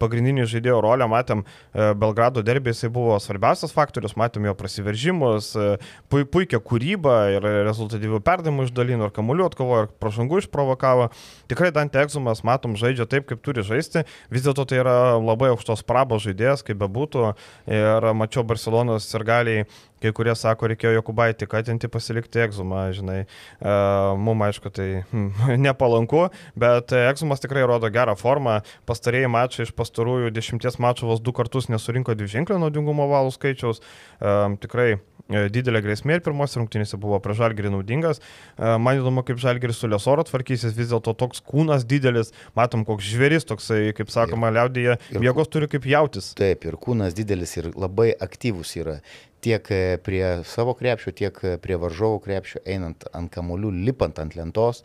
[0.01, 5.69] pagrindinį žaidėjo rolę, matėm e, Belgrado derbį, jisai buvo svarbiausias faktorius, matėm jo prasiveržimus, e,
[6.09, 11.09] pu puikia kūryba ir rezultatyvių perdimų išdalino, ir kamuolių atkovojo, ir pražangų išprovokavo.
[11.51, 15.83] Tikrai Dante Egzumas, matom, žaidžia taip, kaip turi žaisti, vis dėlto tai yra labai aukštos
[15.87, 17.33] prabos žaidėjas, kaip bebūtų.
[17.69, 19.65] Ir mačiau Barcelonos ir galiai,
[20.03, 23.19] kai kurie sako, reikėjo Jokubaitį katinti pasilikti egzumą, žinai.
[23.25, 23.75] E,
[24.19, 25.29] Mums aišku, tai hm,
[25.65, 26.27] nepalanku,
[26.59, 28.59] bet egzumas tikrai rodo gerą formą.
[28.89, 33.83] Pastarėjai mačai iš pastarųjų dešimties mačų vos du kartus nesurinko dviženklio naudingumo valų skaičiaus.
[33.83, 34.91] E, tikrai
[35.29, 38.21] didelė grėsmė ir pirmos rungtynėse buvo prie Žalgirį naudingas.
[38.57, 43.45] Man įdomu, kaip Žalgiris su Lesoro tvarkysis, vis dėlto toks kūnas didelis, matom, koks žvėris
[43.49, 46.31] toksai, kaip sakoma, liaudėje, jėgos turi kaip jautis.
[46.39, 48.99] Taip, ir kūnas didelis ir labai aktyvus yra.
[49.39, 54.35] Tiek e, prie savo krepšio, tiek e, prie varžovų krepšio, einant ant kamolių, lipant ant
[54.35, 54.83] lentos.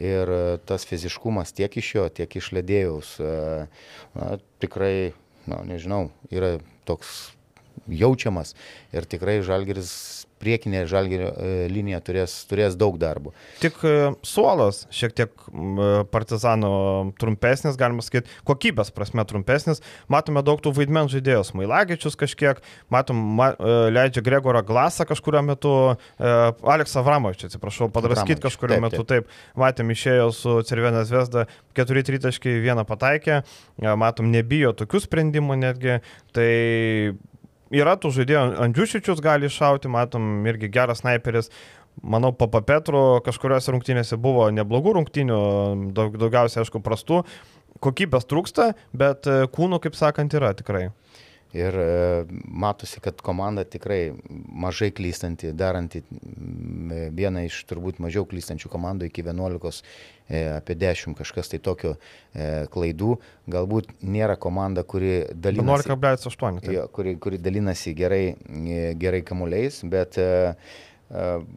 [0.00, 4.30] Ir e, tas fiziškumas tiek iš jo, tiek iš ledėjus na,
[4.62, 5.12] tikrai,
[5.50, 6.54] na, nežinau, yra
[6.88, 7.34] toks
[7.92, 8.54] jaučiamas
[8.96, 9.92] ir tikrai Žalgeris
[10.40, 11.30] priekinė žalgerio
[11.70, 13.34] linija turės, turės daug darbo.
[13.60, 13.94] Tik e,
[14.26, 16.70] suolas šiek tiek e, partizano
[17.20, 19.82] trumpesnis, galima sakyti, kokybės prasme trumpesnis.
[20.12, 21.44] Matome daug tų vaidmenų žaidėjų.
[21.60, 22.60] Mailagičius kažkiek,
[22.92, 25.72] matom, ma, e, leidžia Gregorą Glasą kažkurio metu,
[26.20, 29.04] Aleksą Vramovičių, atsiprašau, padraskyti kažkurio taip, metu.
[29.08, 31.46] Taip, matėm, išėjo su Cervenės Vesda
[31.78, 33.40] 4-3.1 pataikė,
[34.00, 35.98] matom, nebijo tokių sprendimų netgi.
[36.36, 36.50] Tai
[37.74, 41.50] yra tų žaidėjų, Andžiušičius gali iššauti, matom, irgi geras sniperis.
[42.00, 45.40] Manau, Papa Petru kažkuriuose rungtynėse buvo neblogų rungtynių,
[45.96, 47.24] daug, daugiausiai, aišku, prastų.
[47.80, 50.88] Kokybės trūksta, bet e, kūnų, kaip sakant, yra tikrai.
[51.52, 54.12] Ir e, matosi, kad komanda tikrai
[54.54, 56.02] mažai klystanti, daranti
[57.16, 59.80] vieną iš turbūt mažiau klystančių komandų iki 11,
[60.28, 63.16] e, apie 10 kažkas tai tokio e, klaidų.
[63.50, 65.90] Galbūt nėra komanda, kuri dalinasi.
[65.90, 66.70] 11,8.
[66.70, 68.22] Jo, kuri, kuri dalinasi gerai,
[69.00, 70.20] gerai kamuoliais, bet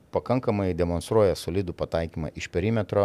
[0.10, 3.04] pakankamai demonstruoja solidų pataikymą iš perimetro,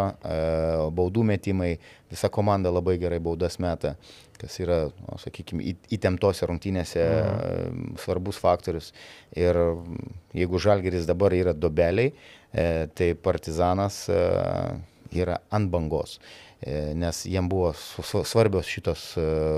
[0.97, 1.75] baudų metimai,
[2.09, 3.93] visa komanda labai gerai baudas meta
[4.39, 7.97] kas yra, nu, sakykime, įtemptose rungtynėse mhm.
[8.01, 8.91] svarbus faktorius.
[9.37, 9.59] Ir
[10.37, 12.13] jeigu Žalgeris dabar yra dobeliai,
[12.53, 14.21] e, tai Partizanas e,
[15.19, 16.17] yra ant bangos.
[16.59, 19.11] E, nes jiem buvo svarbios šitos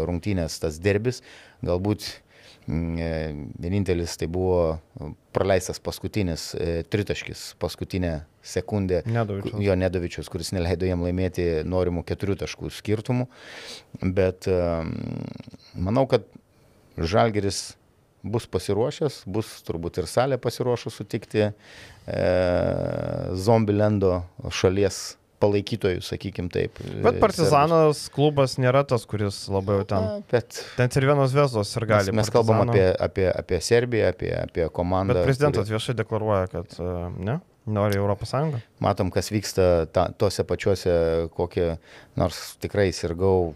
[0.10, 1.22] rungtynės, tas derbis,
[1.66, 2.31] galbūt e,
[2.72, 4.80] vienintelis tai buvo
[5.36, 8.14] praleistas paskutinis e, tritaškis, paskutinė
[8.46, 9.58] sekundė Nedovičius.
[9.64, 13.28] jo Nedovičius, kuris neleido jam laimėti norimų keturių taškų skirtumų.
[14.02, 14.58] Bet e,
[15.76, 16.28] manau, kad
[16.98, 17.72] Žalgeris
[18.24, 21.54] bus pasiruošęs, bus turbūt ir salė pasiruošus sutikti e,
[23.34, 24.22] Zombilendo
[24.54, 25.02] šalies
[25.42, 26.80] palaikytojų, sakykim taip.
[27.04, 28.04] Bet Partizanas serbus.
[28.16, 30.08] klubas nėra tas, kuris labai jau ten.
[30.08, 32.14] Na, bet, ten ir vienos veslos ir gali.
[32.14, 35.18] Mes, mes kalbam apie, apie, apie Serbiją, apie, apie komandą.
[35.20, 35.78] Bet prezidentas kuri...
[35.78, 36.92] viešai deklaruoja, kad e,
[37.30, 38.62] ne, nori Europos Sąjungą.
[38.84, 40.94] Matom, kas vyksta ta, tose pačiuose,
[41.36, 41.76] kokie,
[42.20, 43.54] nors tikrai sirgau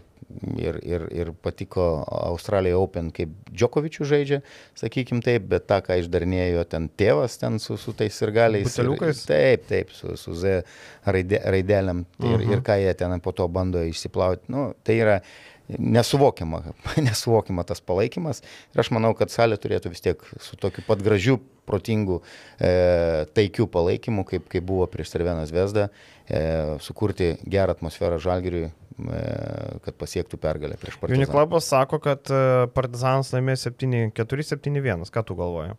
[0.58, 4.40] ir, ir, ir patiko Australija Open, kaip Djokovičių žaidžia,
[4.78, 8.68] sakykim taip, bet tą, ką išdarnėjo ten tėvas ten su, su tais ir galiais.
[8.68, 9.24] Buteliukais?
[9.28, 10.62] Taip, taip, su, su Z
[11.06, 12.52] raide, raidelėm ir, uh -huh.
[12.52, 14.50] ir ką jie ten po to bando išsiplauti.
[14.52, 15.20] Nu, tai yra
[15.68, 16.62] nesuvokiama,
[17.08, 18.42] nesuvokiama tas palaikymas
[18.74, 22.20] ir aš manau, kad salė turėtų vis tiek su tokiu pat gražiu, protingu,
[22.62, 25.88] e, taikiu palaikymu, kaip, kaip buvo prieš Servenas Vesdą,
[26.28, 31.20] e, sukurti gerą atmosferą Žalgiriui, kad pasiektų pergalę prieš Partizaną.
[31.20, 32.40] Uniklabas sako, kad e,
[32.72, 35.04] Partizanas laimės 4-7-1.
[35.12, 35.76] Ką tu galvoji?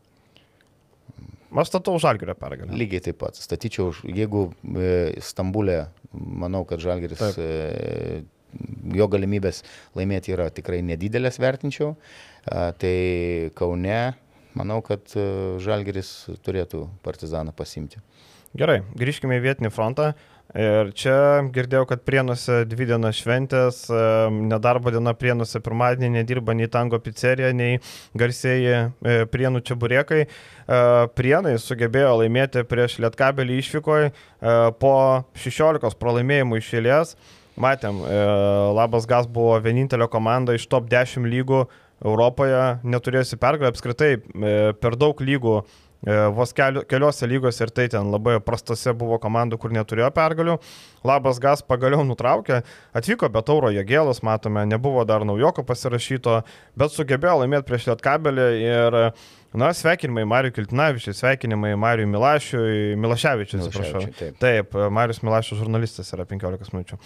[1.58, 2.78] Aš statau Žalgirio pergalę.
[2.78, 3.40] Lygiai taip pat.
[3.42, 8.30] Statyčiau, jeigu e, Stambulė, manau, kad Žalgiris, taip.
[8.94, 9.64] jo galimybės
[9.98, 11.96] laimėti yra tikrai nedidelės, vertinčiau.
[12.48, 12.96] Tai
[13.58, 14.02] Kaune,
[14.56, 15.10] manau, kad
[15.64, 16.14] Žalgiris
[16.46, 18.00] turėtų Partizaną pasimti.
[18.58, 20.14] Gerai, grįžkime į vietinį frontą.
[20.56, 26.70] Ir čia girdėjau, kad Prienuose dvi dienas šventės, e, nedarbo diena Prienuose pirmadienį nedirba nei
[26.72, 27.82] tango pizzerija, nei
[28.16, 30.22] garsieji e, Prienų čia buriekai.
[30.24, 30.78] E,
[31.20, 34.14] Prienai sugebėjo laimėti prieš Lietkabelį išvykoje
[34.80, 34.94] po
[35.36, 37.18] 16 pralaimėjimų išėlės.
[37.58, 38.04] Matėm,
[38.78, 41.64] Labas Gas buvo vienintelė komanda iš top 10 lygų
[42.06, 44.12] Europoje, neturėjusi pergalę apskritai
[44.78, 49.58] per daug lygų E, vos keliu, keliose lygose ir tai ten labai prastose buvo komandų,
[49.62, 50.58] kur neturėjo pergalių.
[51.08, 52.62] Labas Gas pagaliau nutraukė,
[52.98, 56.42] atvyko be tauro Jėgėlas, matome, nebuvo dar naujoko pasirašyto,
[56.78, 59.00] bet sugebėjo laimėti prieš Lietkabelį ir
[59.56, 64.02] Na, sveikinimai Mariu Kiltinavičiui, sveikinimai Mariu Milašiui, Milaševičiui, atsiprašau.
[64.18, 66.98] Taip, taip Marius Milašius žurnalistas yra 15 minučių.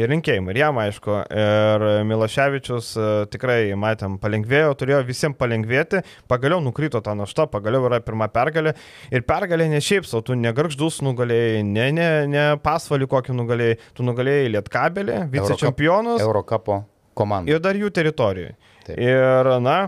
[0.00, 1.18] Ir rinkėjimai, ir jam aišku.
[1.44, 8.00] Ir Milaševičius e, tikrai, matėm, palengvėjo, turėjo visiems palengvėti, pagaliau nukrito tą naštą, pagaliau yra
[8.04, 8.72] pirma pergalė.
[9.12, 14.08] Ir pergalė ne šiaip savo, tu negarždus nugalėjai, ne, ne, ne pasvalį kokį nugalėjai, tu
[14.08, 16.24] nugalėjai Lietkabelį, vicečempionus.
[16.24, 16.82] Eurocapo
[17.20, 17.52] komandą.
[17.52, 18.56] Ir dar jų teritorijoje.
[18.90, 19.82] Ir, na,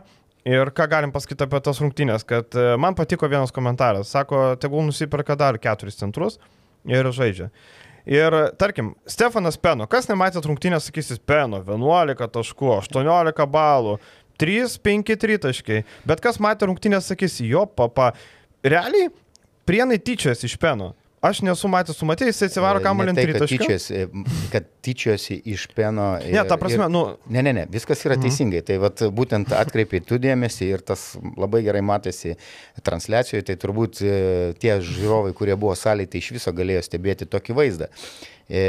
[0.48, 4.82] Ir ką galim pasakyti apie tas rungtynės, kad e, man patiko vienas komentaras, sako, tegul
[4.88, 6.40] nusipirka dar keturis centrus
[6.88, 7.46] ir žaidžia.
[8.10, 14.00] Ir tarkim, Stefanas Peno, kas nematė rungtynės, sakysis Peno, 11 taškų, 18 balų,
[14.42, 18.10] 3, 5 tritaškai, bet kas matė rungtynės, sakys, jo papa,
[18.66, 19.12] realiai
[19.68, 20.90] prienai tyčias iš Peno.
[21.22, 23.46] Aš nesu matęs, tu matėjai, jis atsivaro e, kamuolį ant ryto.
[23.46, 24.00] Tyčiasi,
[24.50, 26.16] kad tyčiosi iš peno.
[26.18, 27.02] Ir, ne, ta prasme, ir, nu.
[27.30, 28.24] Ne, ne, ne, viskas yra mhm.
[28.26, 28.62] teisingai.
[28.66, 32.34] Tai vat, būtent atkreipiai tu dėmesį ir tas labai gerai matėsi
[32.82, 34.16] transliacijoje, tai turbūt e,
[34.58, 37.88] tie žiūrovai, kurie buvo salėje, tai iš viso galėjo stebėti tokį vaizdą.
[38.50, 38.64] E,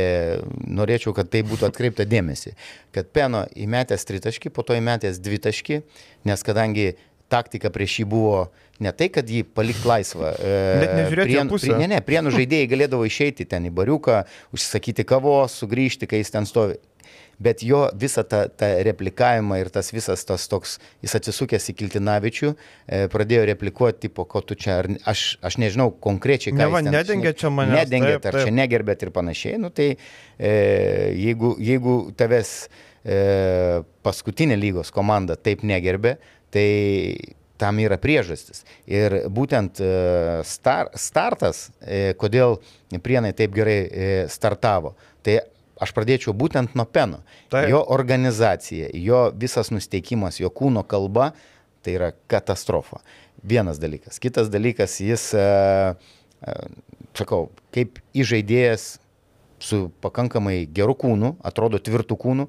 [0.77, 2.53] norėčiau, kad tai būtų atkreipta dėmesį,
[2.93, 5.81] kad peno įmetęs tritaškį, po to įmetęs dvitaškį,
[6.29, 6.91] nes kadangi
[7.33, 8.37] taktika prieš jį buvo
[8.83, 10.31] ne tai, kad jį palikti laisvą.
[10.83, 11.75] Bet nežiūrėti prien, pusę.
[11.81, 14.23] Ne, ne, prienų žaidėjai galėdavo išeiti ten į bariuką,
[14.55, 16.79] užsisakyti kavos, sugrįžti, kai jis ten stovi.
[17.43, 22.51] Bet jo visą tą, tą replikavimą ir tas visas tas toks, jis atsisukęs į Kiltinavičių,
[22.53, 26.91] e, pradėjo replikuoti, tipo, ko tu čia, ar, aš, aš nežinau konkrečiai, ką ne, ten,
[26.93, 27.75] nedengė čia mane.
[27.81, 29.57] Nedengėt, ar čia negerbėt ir panašiai.
[29.59, 30.53] Nu, tai e,
[31.17, 33.17] jeigu, jeigu tavęs e,
[34.05, 36.15] paskutinė lygos komanda taip negerbė,
[36.53, 36.67] tai
[37.63, 38.63] tam yra priežastis.
[38.89, 39.89] Ir būtent e,
[40.47, 42.59] star, startas, e, kodėl
[43.03, 45.39] prienai taip gerai e, startavo, tai
[45.83, 47.21] aš pradėčiau būtent nuo Peno.
[47.53, 47.69] Taip.
[47.71, 51.31] Jo organizacija, jo visas nusteikimas, jo kūno kalba,
[51.83, 53.01] tai yra katastrofa.
[53.43, 54.21] Vienas dalykas.
[54.23, 55.25] Kitas dalykas, jis,
[57.17, 57.41] sakau,
[57.75, 58.85] kaip įžaidėjas
[59.63, 62.47] su pakankamai geru kūnu, atrodo tvirtų kūnų,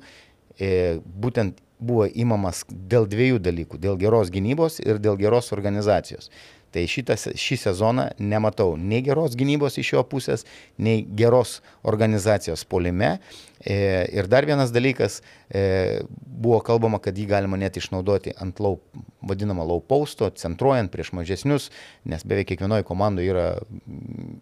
[1.24, 6.30] būtent buvo įmamas dėl dviejų dalykų- dėl geros gynybos ir dėl geros organizacijos.
[6.74, 10.42] Tai šitas, šį sezoną nematau nei geros gynybos iš jo pusės,
[10.76, 13.20] nei geros organizacijos polime.
[13.62, 13.76] E,
[14.10, 15.20] ir dar vienas dalykas,
[15.54, 18.80] e, buvo kalbama, kad jį galima net išnaudoti ant lau,
[19.22, 21.70] vadinamą low posto, centruojant prieš mažesnius,
[22.04, 23.46] nes beveik kiekvienoje komandoje yra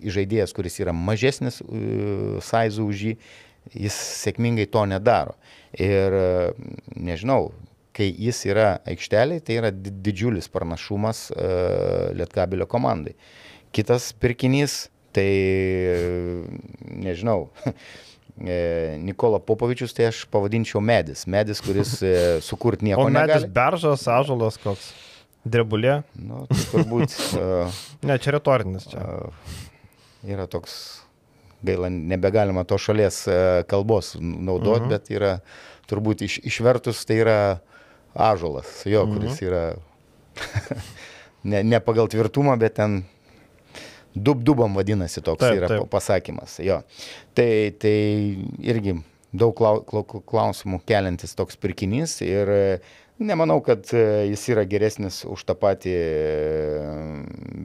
[0.01, 3.17] žaidėjas, kuris yra mažesnis uh, size už jį,
[3.71, 5.37] jis sėkmingai to nedaro.
[5.79, 6.15] Ir
[6.99, 7.53] nežinau,
[7.97, 13.15] kai jis yra aikšteliai, tai yra didžiulis pranašumas uh, Lietkabilio komandai.
[13.73, 15.29] Kitas pirkinys, tai
[16.93, 17.47] nežinau,
[18.41, 21.25] e, Nikola Popovičius, tai aš pavadinčiau medis.
[21.29, 23.41] Medis, kuris e, sukurt nieko o negali.
[23.41, 24.93] Medis beržas, ažalas koks.
[25.43, 26.03] Drebulė?
[26.15, 27.17] Nu, tai turbūt.
[27.35, 29.03] Uh, ne, čia retorinis čia.
[29.03, 29.57] Uh,
[30.23, 31.02] yra toks
[31.63, 33.37] gaila, nebegalima to šalies e,
[33.71, 34.91] kalbos naudoti, uh mhm.
[34.91, 35.33] bet yra
[35.91, 37.39] turbūt iš, išvertus tai yra
[38.15, 39.15] ažolas, jo, -huh.
[39.15, 39.47] kuris mhm.
[39.47, 39.75] yra
[41.51, 43.03] ne, ne pagal tvirtumą, bet ten
[44.15, 45.89] dub-dubam vadinasi toks taip, yra taip.
[45.91, 46.59] pasakymas.
[46.61, 46.83] Jo.
[47.35, 47.97] Tai, tai
[48.61, 48.99] irgi
[49.33, 49.57] daug
[50.29, 52.53] klausimų keliantis toks pirkinys ir
[53.27, 55.97] nemanau, kad e, jis yra geresnis už tą patį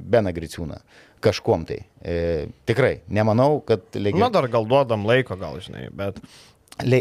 [0.07, 0.81] Beną Griciūną
[1.23, 1.81] kažkuom tai.
[2.01, 4.27] E, tikrai, nemanau, kad legion...
[4.27, 6.21] Na, dar gal duodam laiko, gal žinai, bet...
[6.85, 6.99] Le,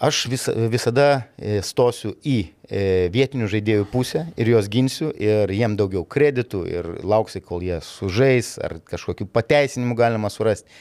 [0.00, 5.74] aš vis, visada e, stosiu į e, vietinių žaidėjų pusę ir juos ginsiu ir jiem
[5.76, 10.72] daugiau kreditų ir lauksiu, kol jie sužais ar kažkokiu pateisinimu galima surasti.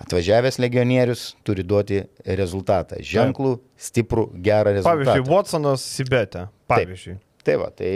[0.00, 3.02] Atvažiavęs legionierius turi duoti rezultatą.
[3.04, 5.02] Ženklų, stiprų, gerą rezultatą.
[5.02, 6.46] Pavyzdžiui, Watsonas Sibete.
[6.70, 7.18] Pavyzdžiui.
[7.18, 7.92] Taip, tai va, tai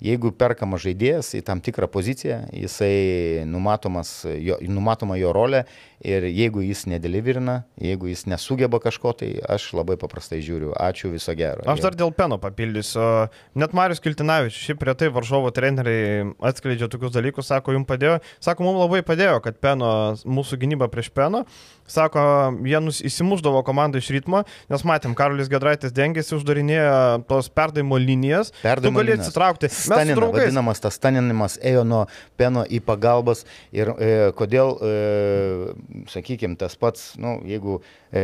[0.00, 5.64] jeigu perkamas žaidėjas į tam tikrą poziciją, jisai numatomas, jo, numatoma jo rolė
[6.00, 10.72] ir jeigu jis nedeliverina, jeigu jis nesugeba kažko, tai aš labai paprastai žiūriu.
[10.80, 11.66] Ačiū, viso gero.
[11.68, 13.28] Aš dar dėl peno papildysiu.
[13.60, 18.20] Net Marius Kiltinavičius, šiaip prie tai varžovo treneriai atskleidžia tokius dalykus, sako, jums padėjo.
[18.40, 19.92] Sako, mums labai padėjo, kad peno,
[20.24, 21.44] mūsų gynyba prieš peno
[21.90, 22.22] Sako,
[22.64, 28.52] jie įsimuždavo komandą iš ritmo, nes matėm, Karolis Gedraitis dengėsi, uždarinėjo tos perdavimo linijas.
[28.62, 29.70] Perdavimo tu gali atsitraukti.
[29.74, 32.04] Stanina, vadinamas tas staninimas ėjo nuo
[32.38, 33.42] peno į pagalbas
[33.74, 37.80] ir e, kodėl, e, sakykime, tas pats, nu, jeigu
[38.12, 38.22] e,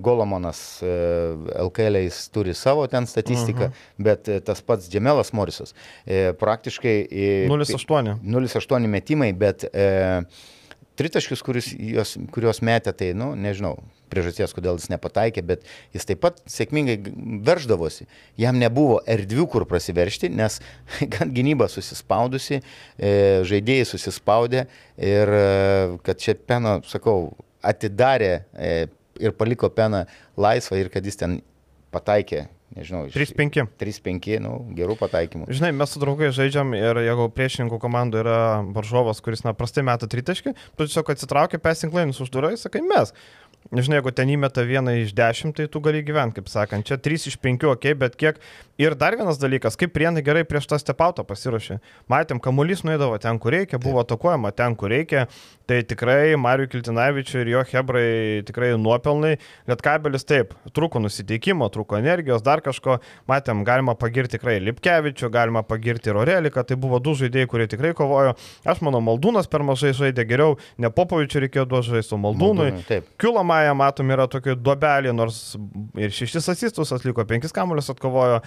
[0.00, 0.94] Golomonas e,
[1.66, 2.00] LKL
[2.32, 3.76] turi savo ten statistiką, uh mhm.
[3.76, 4.04] -huh.
[4.08, 5.74] bet e, tas pats Džemelas Morisas
[6.06, 6.96] e, praktiškai...
[7.10, 8.16] E, 0,8.
[8.24, 10.22] 0,8 metimai, bet e,
[10.98, 13.76] tritaškius, kuriuos, jos, kuriuos metė, tai, nu, nežinau,
[14.12, 16.98] priežasties, kodėl jis nepataikė, bet jis taip pat sėkmingai
[17.46, 18.06] verždavosi.
[18.40, 20.60] Jam nebuvo erdvių, kur prasiveršti, nes
[21.14, 23.12] gan gynyba susispaudusi, e,
[23.48, 24.66] žaidėjai susispaudė
[25.00, 25.46] ir e,
[26.06, 28.74] kad čia Peno, sakau, atidarė e,
[29.22, 30.04] ir paliko Peną
[30.40, 31.40] laisvą ir kad jis ten
[31.92, 33.66] pataikė nežinau, 3-5.
[33.80, 35.48] 3-5, nu, gerų pataikymų.
[35.52, 38.38] Žinai, mes su draugais žaidžiam ir jeigu priešininkų komandų yra
[38.74, 43.14] varžovas, kuris, na, prastai meta tritaškį, tu tiesiog atsitraukia pesinklainus už durai, sakai, mes.
[43.70, 46.84] Nežinai, jeigu ten įmeta vieną iš dešimt, tai tu gali gyventi, kaip sakant.
[46.88, 48.40] Čia 3 iš 5, ok, bet kiek.
[48.80, 51.78] Ir dar vienas dalykas, kaip prienai gerai prieš tą stepautą pasiruošė.
[52.10, 55.28] Matėm, kamuolys nuėdavo ten, kur reikia, buvo atakuojama ten, kur reikia.
[55.68, 59.36] Tai tikrai Mariu Kiltinavičiu ir jo Hebrai tikrai nuopelnai.
[59.70, 62.98] Lietkabelis taip, trūko nusiteikimo, trūko energijos, dar kažko.
[63.30, 66.64] Matėm, galima pagirti tikrai Lipkevičių, galima pagirti ir Oreliką.
[66.66, 68.34] Tai buvo du žaidėjai, kurie tikrai kovojo.
[68.66, 72.72] Aš manau, Maldūnas per mažai žaidė geriau, ne Popovičiu reikėjo duoti žaisti, o Maldūnui.
[72.72, 73.12] Maldūnui
[73.52, 75.56] Kiulomąją matom yra tokio duobelį, nors
[76.00, 78.40] ir šešis asistus atliko, penkis kamuolius atkovojo.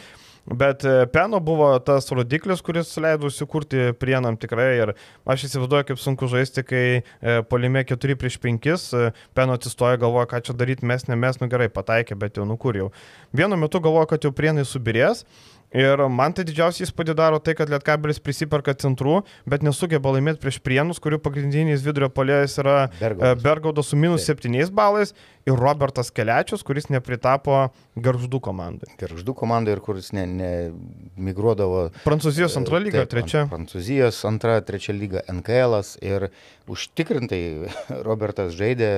[0.45, 4.91] Bet e, Peno buvo tas rodiklis, kuris leido įsikurti prienam tikrai ir
[5.25, 10.29] aš įsivaizduoju, kaip sunku žaisti, kai e, polime 4 prieš 5, e, Peno atsistoja, galvoja,
[10.29, 12.91] ką čia daryti, mes ne mes, nu gerai, pataikė, bet jau nukur jau.
[13.33, 15.25] Vienu metu galvoja, kad jau prienai subirės.
[15.75, 20.61] Ir man tai didžiausiai įspūdį daro tai, kad Lietkabelis prisiperka centrų, bet nesugeba laimėti prieš
[20.63, 25.11] Prienus, kurių pagrindinis vidurio polėjas yra Bergaudas, Bergaudas su minus 7 balais
[25.45, 27.67] ir Robertas Keliačius, kuris nepritapo
[27.99, 28.89] Garždų komandai.
[29.01, 31.89] Garždų komandai ir kuris nemigruodavo.
[31.91, 33.45] Ne Prancūzijos antra lyga, taip, trečia.
[33.51, 36.29] Prancūzijos antra, trečia lyga NKL ir
[36.71, 37.41] užtikrintai
[38.07, 38.91] Robertas žaidė,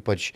[0.00, 0.32] ypač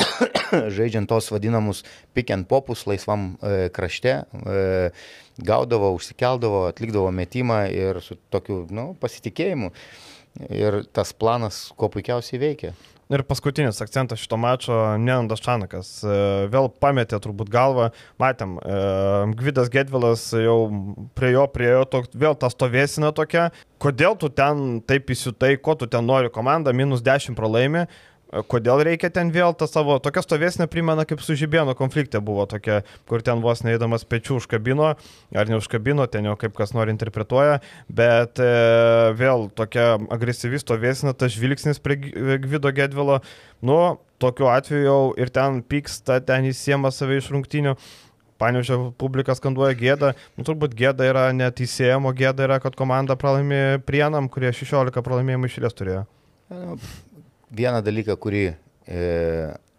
[0.76, 1.82] žaidžiant tos vadinamus
[2.14, 4.18] pick and popus laisvam e, krašte.
[4.24, 4.90] E,
[5.36, 9.72] gaudavo, užsikeldavo, atlikdavo metimą ir su tokiu nu, pasitikėjimu.
[10.52, 12.74] Ir tas planas kuo puikiausiai veikia.
[13.06, 15.90] Ir paskutinis akcentas šito mačo- Nenandas Čanakas.
[16.02, 17.92] E, vėl pametė turbūt galvą.
[18.18, 20.56] Matėm, e, Gvidas Gedvilas jau
[21.14, 23.52] prie jo priejo, vėl ta stovėsina tokia.
[23.78, 27.86] Kodėl tu ten taip įsiutai, ko tu ten nori komanda, minus 10 pralaimi.
[28.50, 32.80] Kodėl reikia ten vėl tą savo, tokia stovesnė primena kaip su Žibėno konflikte buvo tokia,
[33.08, 34.92] kur ten vos neįdamas pečių užkabino,
[35.36, 38.48] ar neužkabino, ten jau kaip kas nori interpretuoja, bet e,
[39.16, 41.98] vėl tokia agresyvi stovesnė, tas žvilgsnis prie
[42.42, 43.20] Gvido Gedvilo,
[43.64, 43.78] nu,
[44.22, 47.76] tokiu atveju jau ir ten pyksta, ten įsiema save iš rungtinių.
[48.36, 54.28] Panežio publika skanduoja gėdą, nu, turbūt gėda yra neteisėjamo, gėda yra, kad komanda pralaimė prienam,
[54.28, 56.04] kurie 16 pralaimėjimų išėlės turėjo
[57.50, 59.00] vieną dalyką, kurį e,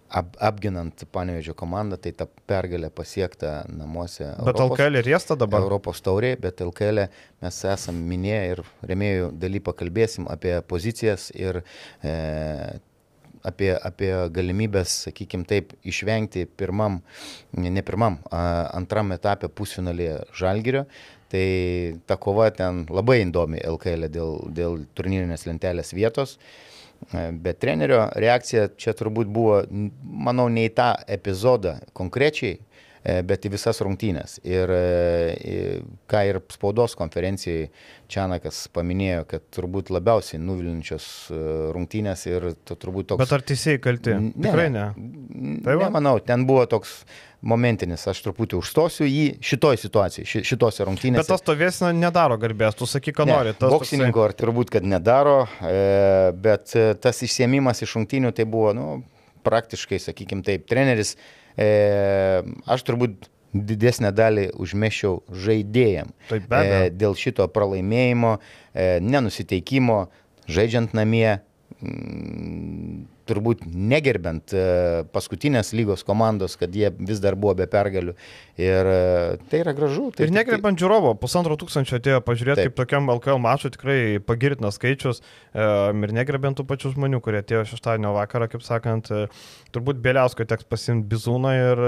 [0.10, 4.30] ap, apginant Panevežio komandą, tai ta pergalė pasiekta namuose.
[4.39, 5.65] Bet Europos, LKL ir jas dabar?
[5.65, 7.08] Europos taurė, bet LKL
[7.43, 11.62] mes esam minėję ir remėjų daly pakalbėsim apie pozicijas ir
[12.03, 12.13] e,
[13.47, 17.01] apie, apie galimybės, sakykime taip, išvengti pirmam,
[17.58, 20.88] ne pirmam, antram etapė pusfinalėje Žalgirio.
[21.27, 21.47] Tai
[22.08, 26.38] ta kova ten labai įdomi LKL dėl, dėl turnyrinės lentelės vietos.
[26.38, 26.76] E, E,
[27.31, 29.62] bet trenerio reakcija čia turbūt buvo,
[30.01, 32.66] manau, ne į tą epizodą konkrečiai, e,
[33.27, 34.37] bet į visas rungtynės.
[34.47, 34.81] Ir e,
[36.11, 37.69] ką ir spaudos konferencijai
[38.11, 41.05] Čianakas paminėjo, kad turbūt labiausiai nuvilinčios
[41.75, 43.19] rungtynės ir turbūt toks...
[43.19, 44.15] Bet ar teisėjai kalti?
[44.15, 44.85] Ne, Tikrai ne.
[44.95, 45.57] ne.
[45.65, 45.89] Tai va?
[45.89, 47.01] Nemanau, ten buvo toks
[47.45, 51.21] momentinis, aš truputį užstosiu jį šitoj situacijai, ši, šitose rungtynėse.
[51.21, 53.53] Bet tas stovėsina nedaro garbės, tu sakai, ką ne, nori.
[53.59, 54.29] Boksininko toksai...
[54.31, 55.75] ar turbūt, kad nedaro, e,
[56.47, 58.87] bet e, tas išsiemimas iš rungtynių tai buvo, nu,
[59.45, 61.15] praktiškai, sakykim taip, treneris,
[61.57, 61.67] e,
[62.69, 66.13] aš turbūt didesnę dalį užmešiau žaidėjim.
[66.29, 66.79] Taip, be abejo.
[66.85, 69.99] E, dėl šito pralaimėjimo, e, nenusiteikimo,
[70.51, 71.39] žaidžiant namie,
[71.81, 74.63] mm, turbūt negerbent e,
[75.13, 78.15] paskutinės lygos komandos, kad jie vis dar buvo be pergalių.
[78.61, 80.07] Ir e, tai yra gražu.
[80.15, 82.73] Tai ir negerbent žiūrovo, pusantro tūkstančio atėjo pažiūrėti, Taip.
[82.73, 85.67] kaip tokiam LKL mačui tikrai pagirtinas skaičius e,
[86.07, 89.12] ir negerbent tų pačių žmonių, kurie atėjo šeštadienio vakarą, kaip sakant,
[89.75, 91.85] turbūt Bėliausko teks pasimti bizūną ir,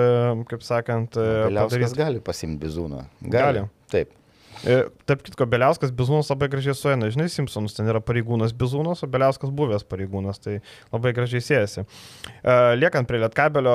[0.52, 2.00] kaip sakant, Bėliauskas padarys...
[2.04, 3.04] gali pasimti bizūną.
[3.26, 3.36] Gali.
[3.40, 3.68] gali.
[3.90, 4.19] Taip.
[4.68, 4.80] E,
[5.10, 9.50] Taip kitko, Beliauskas Bizūnas labai gražiai suėna, žinai, Simpsonus ten yra pareigūnas Bizūnas, o Beliauskas
[9.56, 10.60] buvęs pareigūnas, tai
[10.92, 11.86] labai gražiai siejasi.
[11.86, 13.74] E, liekant prie Lietkabelio,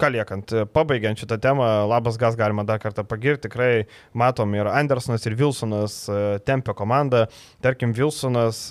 [0.00, 3.72] ką liekant, pabaigiant šitą temą, labas gas galima dar kartą pagirti, tikrai
[4.16, 7.26] matom ir Andersonas, ir Wilsonas e, tempia komandą,
[7.64, 8.64] tarkim, Wilsonas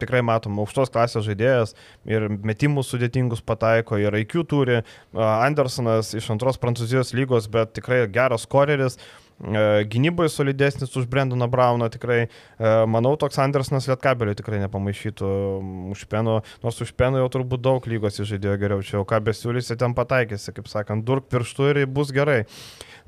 [0.00, 1.76] tikrai matom aukštos klasės žaidėjas
[2.08, 4.82] ir metimus sudėtingus pataiko, ir IQ turi,
[5.14, 8.98] Andersonas iš antros Prancūzijos lygos, bet tikrai geras koreris.
[9.38, 12.26] E, gynyboje solidesnis už Brendoną Brauną tikrai.
[12.58, 15.30] E, manau, toks Andersonas Lietkabelio tikrai nepamaišytų
[15.94, 19.78] už penų, nors už penų jau turbūt daug lygos įžaidėjo geriau, čia jau ką besiūlysi
[19.78, 22.42] ten pataikysi, kaip sakant, durk pirštų ir bus gerai.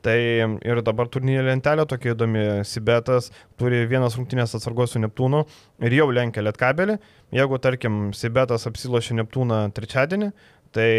[0.01, 0.17] Tai
[0.65, 2.45] ir dabar turnyje lentelė tokia įdomi.
[2.65, 3.29] Sibetas
[3.61, 5.43] turi vienas rungtynės atsargos su Neptūnu
[5.85, 6.97] ir jau lenkia Lietkabelį.
[7.37, 10.31] Jeigu, tarkim, Sibetas apsilošia Neptūną trečiadienį,
[10.77, 10.91] Tai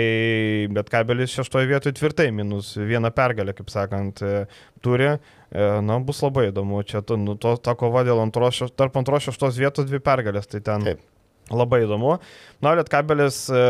[0.76, 4.46] bet kabelis šeštoje vietoje tvirtai, minus vieną pergalę, kaip sakant, e,
[4.84, 5.14] turi.
[5.14, 6.82] E, na, bus labai įdomu.
[6.88, 10.52] Čia ta, nu, to, ta kova dėl antros, tarp antros šeštos vietos dvi pergalės.
[10.52, 11.08] Tai ten Taip.
[11.50, 12.18] Labai įdomu.
[12.62, 13.62] Na, liet kabelis e,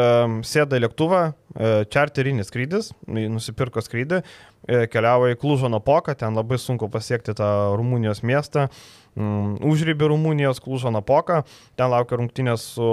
[0.46, 6.60] sėda į lėktuvą, e, čarterinis skrydis, nusipirko skrydį, e, keliavo į Klužono poką, ten labai
[6.62, 8.68] sunku pasiekti tą Rumunijos miestą.
[8.68, 11.42] E, Mm, užrybį Rumunijos Klužo Napoką,
[11.76, 12.88] ten laukia rungtynės su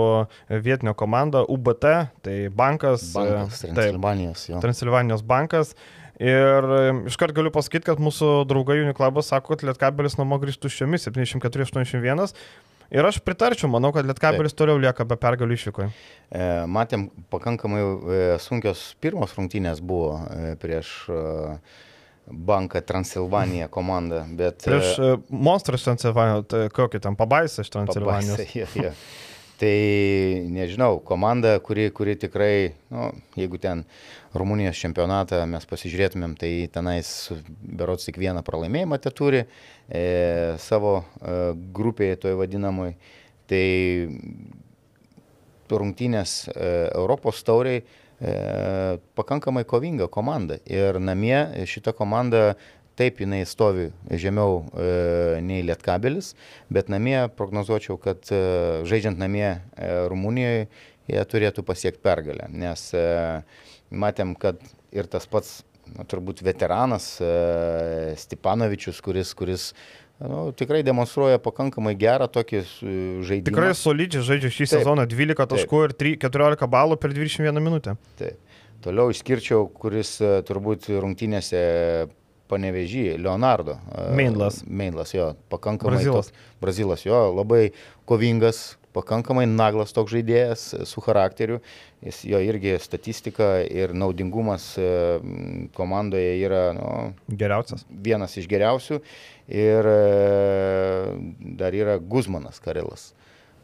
[0.50, 1.86] vietinio komanda UBT,
[2.26, 3.12] tai bankas.
[3.14, 5.76] bankas Transilvanijos, taip, Transilvanijos bankas.
[6.18, 6.66] Ir
[7.06, 12.34] iškart galiu pasakyti, kad mūsų draugai Uniklabas sako, kad Lietkabelis namo grįžtų šiomis 74-81.
[12.88, 15.90] Ir aš pritarčiau, manau, kad Lietkabelis toliau lieka be pergalių išvykoje.
[16.72, 21.18] Matėm, pakankamai e, sunkios pirmos rungtynės buvo e, prieš e,
[22.48, 24.24] banką Transilvanija komanda.
[24.28, 28.40] Bet, Prieš Monstras Transilvanija, tai kokį ten pabaisą iš Transilvanijos.
[28.40, 28.94] Pabaisa, ja, ja.
[29.58, 29.74] Tai
[30.54, 33.82] nežinau, komanda, kuri, kuri tikrai, nu, jeigu ten
[34.38, 37.10] Rumunijos čempionatą mes pasižiūrėtumėm, tai tenais
[37.60, 40.02] berots tik vieną pralaimėjimą te turi e,
[40.62, 41.38] savo e,
[41.74, 42.94] grupėje toje vadinamoj.
[43.48, 43.64] Tai
[45.72, 47.86] rungtynės e, Europos tauriai e,
[49.18, 50.58] pakankamai kovinga komanda.
[50.68, 52.54] Ir namie šita komanda
[52.98, 56.32] taip jinai stovi žemiau e, nei Lietkabelis,
[56.72, 58.42] bet namie prognozuočiau, kad e,
[58.88, 59.58] žaidžiant namie e,
[60.10, 60.66] Rumunijoje
[61.08, 63.04] jie turėtų pasiekti pergalę, nes e,
[63.90, 64.60] matėm, kad
[64.94, 65.62] ir tas pats,
[65.94, 67.32] na, turbūt veteranas e,
[68.20, 69.72] Stepanovičius, kuris, kuris
[70.18, 72.60] Nu, tikrai demonstruoja pakankamai gerą tokį
[73.22, 73.46] žaidimą.
[73.46, 74.72] Tikrai solidžiai žaidžia šį Taip.
[74.72, 77.94] sezoną 12 taškų ir 3, 14 balų per 21 minutę.
[78.18, 78.40] Taip.
[78.82, 81.60] Toliau išskirčiau, kuris e, turbūt rungtynėse
[82.50, 83.78] panevežį, Leonardo.
[83.90, 84.60] E, Mainlas.
[84.66, 85.96] Mainlas, jo, pakankamai.
[85.96, 86.32] Brazilas.
[86.32, 87.68] Tok, Brazilas, jo, labai
[88.08, 91.60] kovingas, pakankamai naglas toks žaidėjas su charakteriu.
[92.04, 94.88] Jis jo irgi statistika ir naudingumas e,
[95.76, 96.88] komandoje yra nu,
[97.28, 97.84] geriausias.
[97.90, 99.00] Vienas iš geriausių.
[99.50, 100.00] Ir e,
[101.58, 103.12] dar yra Guzmanas Karelas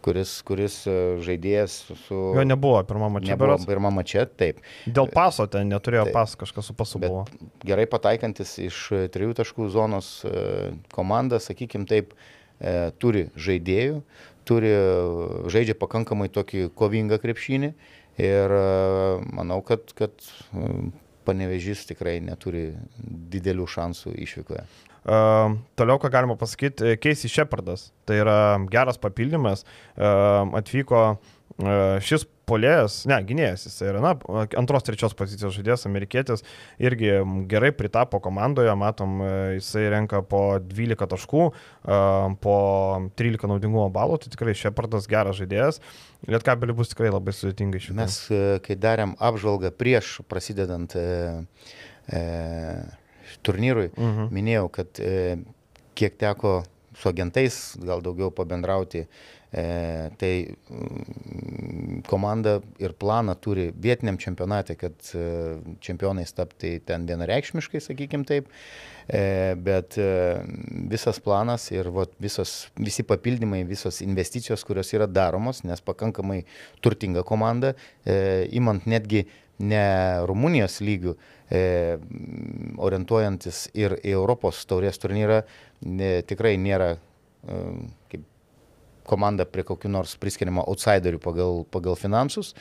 [0.04, 0.94] kuris, kuris e,
[1.24, 2.18] žaidėjas su...
[2.36, 3.30] Jo nebuvo pirmą mačą.
[3.32, 4.60] Nebuvo pirmą mačą, taip.
[4.84, 6.16] Dėl paso ten neturėjo taip.
[6.18, 7.24] pas, kažkas su pasu buvo.
[7.64, 10.18] Gerai pataikantis iš trijų taškų zonos
[10.92, 12.12] komanda, sakykim taip,
[13.02, 14.02] turi žaidėjų,
[14.48, 14.72] turi,
[15.52, 17.72] žaidžia pakankamai tokį kovingą krepšinį
[18.22, 18.64] ir e,
[19.34, 20.14] manau, kad, kad
[20.54, 20.72] e,
[21.24, 22.72] panevežys tikrai neturi
[23.32, 24.66] didelių šansų išvykoje.
[25.04, 28.36] Uh, toliau, ką galima pasakyti, Keisi Shepardas, tai yra
[28.72, 29.66] geras papildymas,
[29.98, 34.12] uh, atvyko uh, šis polėjas, ne, gynėjas, jis yra, na,
[34.60, 36.44] antros, trečios pozicijos žaidėjas, amerikietis,
[36.82, 37.12] irgi
[37.50, 42.00] gerai pritapo komandoje, matom, e, jisai renka po 12 taškų, e,
[42.44, 42.56] po
[43.20, 45.80] 13 naudingumo balų, tai tikrai Šepardas geras žaidėjas.
[46.30, 47.96] Lietkabelį bus tikrai labai sudėtinga iš jų.
[48.00, 51.08] Mes, e, kai darėm apžvalgą prieš prasidedant e,
[52.08, 52.22] e,
[53.44, 54.20] turnyrui, uh mhm.
[54.20, 54.30] -huh.
[54.32, 55.38] minėjau, kad e,
[55.94, 56.62] kiek teko
[56.94, 59.06] su agentais gal daugiau pabendrauti,
[59.54, 65.26] E, tai mm, komanda ir planą turi vietiniam čempionate, kad e,
[65.84, 68.48] čempionais tapti ten vienareikšmiškai, sakykim taip,
[69.06, 70.08] e, bet e,
[70.90, 76.40] visas planas ir vat, visos, visi papildymai, visos investicijos, kurios yra daromos, nes pakankamai
[76.82, 78.18] turtinga komanda, e,
[78.58, 79.22] imant netgi
[79.62, 79.86] ne
[80.26, 81.14] Rumunijos lygių,
[81.46, 81.64] e,
[82.90, 85.44] orientuojantis ir į Europos taurės turnyrą,
[85.86, 87.64] ne, tikrai nėra e,
[88.10, 88.30] kaip
[89.06, 92.52] komanda prie kokių nors priskiriama outsiderių pagal, pagal finansus.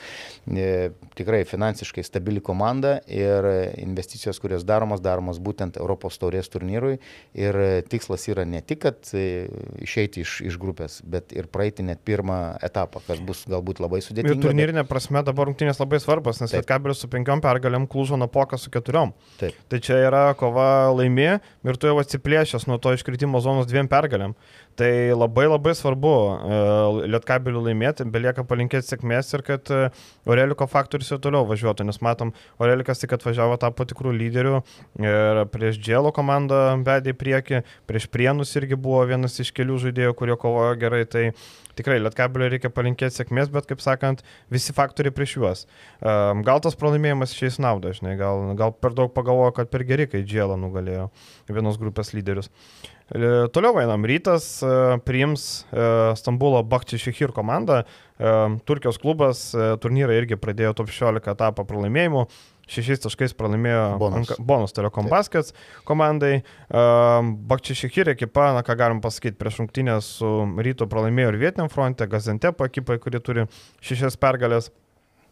[0.47, 3.47] E, tikrai finansiškai stabili komanda ir
[3.81, 6.99] investicijos, kurios daromos, daromos būtent Europos taurės turnyrui.
[7.37, 9.47] Ir tikslas yra ne tik, kad e,
[9.83, 14.35] išeiti iš, iš grupės, bet ir praeiti net pirmą etapą, kas bus galbūt labai sudėtinga.
[14.37, 18.59] Ir turnyrinė prasme dabar rungtynės labai svarbas, nes Lietkabelis su penkiom pergalėm klūžo nuo poką
[18.59, 19.13] su keturiom.
[19.39, 19.57] Taip.
[19.71, 24.35] Tai čia yra kova laimė ir tu jau atsiplėšęs nuo to iškritimo zonos dviem pergalėm.
[24.79, 31.11] Tai labai labai svarbu uh, Lietkabelių laimėti, belieka palinkėti sėkmės ir kad uh, Aureliko faktorius
[31.13, 34.61] ir toliau važiuotų, nes matom, Aurelikas tik atvažiavo tapo tikrų lyderių
[35.03, 40.15] ir prieš Dželo komandą bedė į priekį, prieš Prienus irgi buvo vienas iš kelių žaidėjų,
[40.19, 41.25] kurie kovojo gerai, tai
[41.77, 44.23] tikrai Lietkabelio reikia palinkėti sėkmės, bet kaip sakant,
[44.53, 45.65] visi faktoriai prieš juos.
[45.99, 50.07] Uh, gal tas pralaimėjimas išeis naudą, žinai, gal, gal per daug pagalvojo, kad per geri,
[50.09, 51.09] kai Dželo nugalėjo
[51.49, 52.51] vienos grupės lyderius.
[53.13, 57.83] E, toliau einam, rytas e, priims e, Stambulo Bakči Šehir komandą.
[58.63, 59.39] Turkijos klubas
[59.83, 62.21] turnyrą irgi pradėjo top 16 etapą pralaimėjimų.
[62.71, 65.51] Šešiais taškais pralaimėjo bonus, bonus Telekom Baskets
[65.83, 66.37] komandai.
[66.69, 72.07] Bakči Šehir ekipa, na ką galim pasakyti, prieš rungtynę su ryto pralaimėjo ir vietiniam fronte,
[72.07, 73.47] Gazentepo ekipai, kuri turi
[73.83, 74.71] šešias pergalės.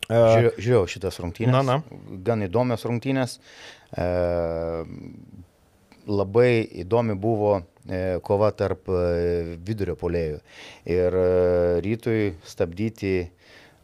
[0.09, 1.55] Žiūrėjau, žiūrėjau šitas rungtynės.
[1.55, 2.01] Na, na.
[2.27, 3.37] Gan įdomios rungtynės
[6.07, 7.63] labai įdomi buvo e,
[8.23, 10.41] kova tarp e, vidurio polėjų.
[10.89, 11.29] Ir e,
[11.85, 13.31] rytui stabdyti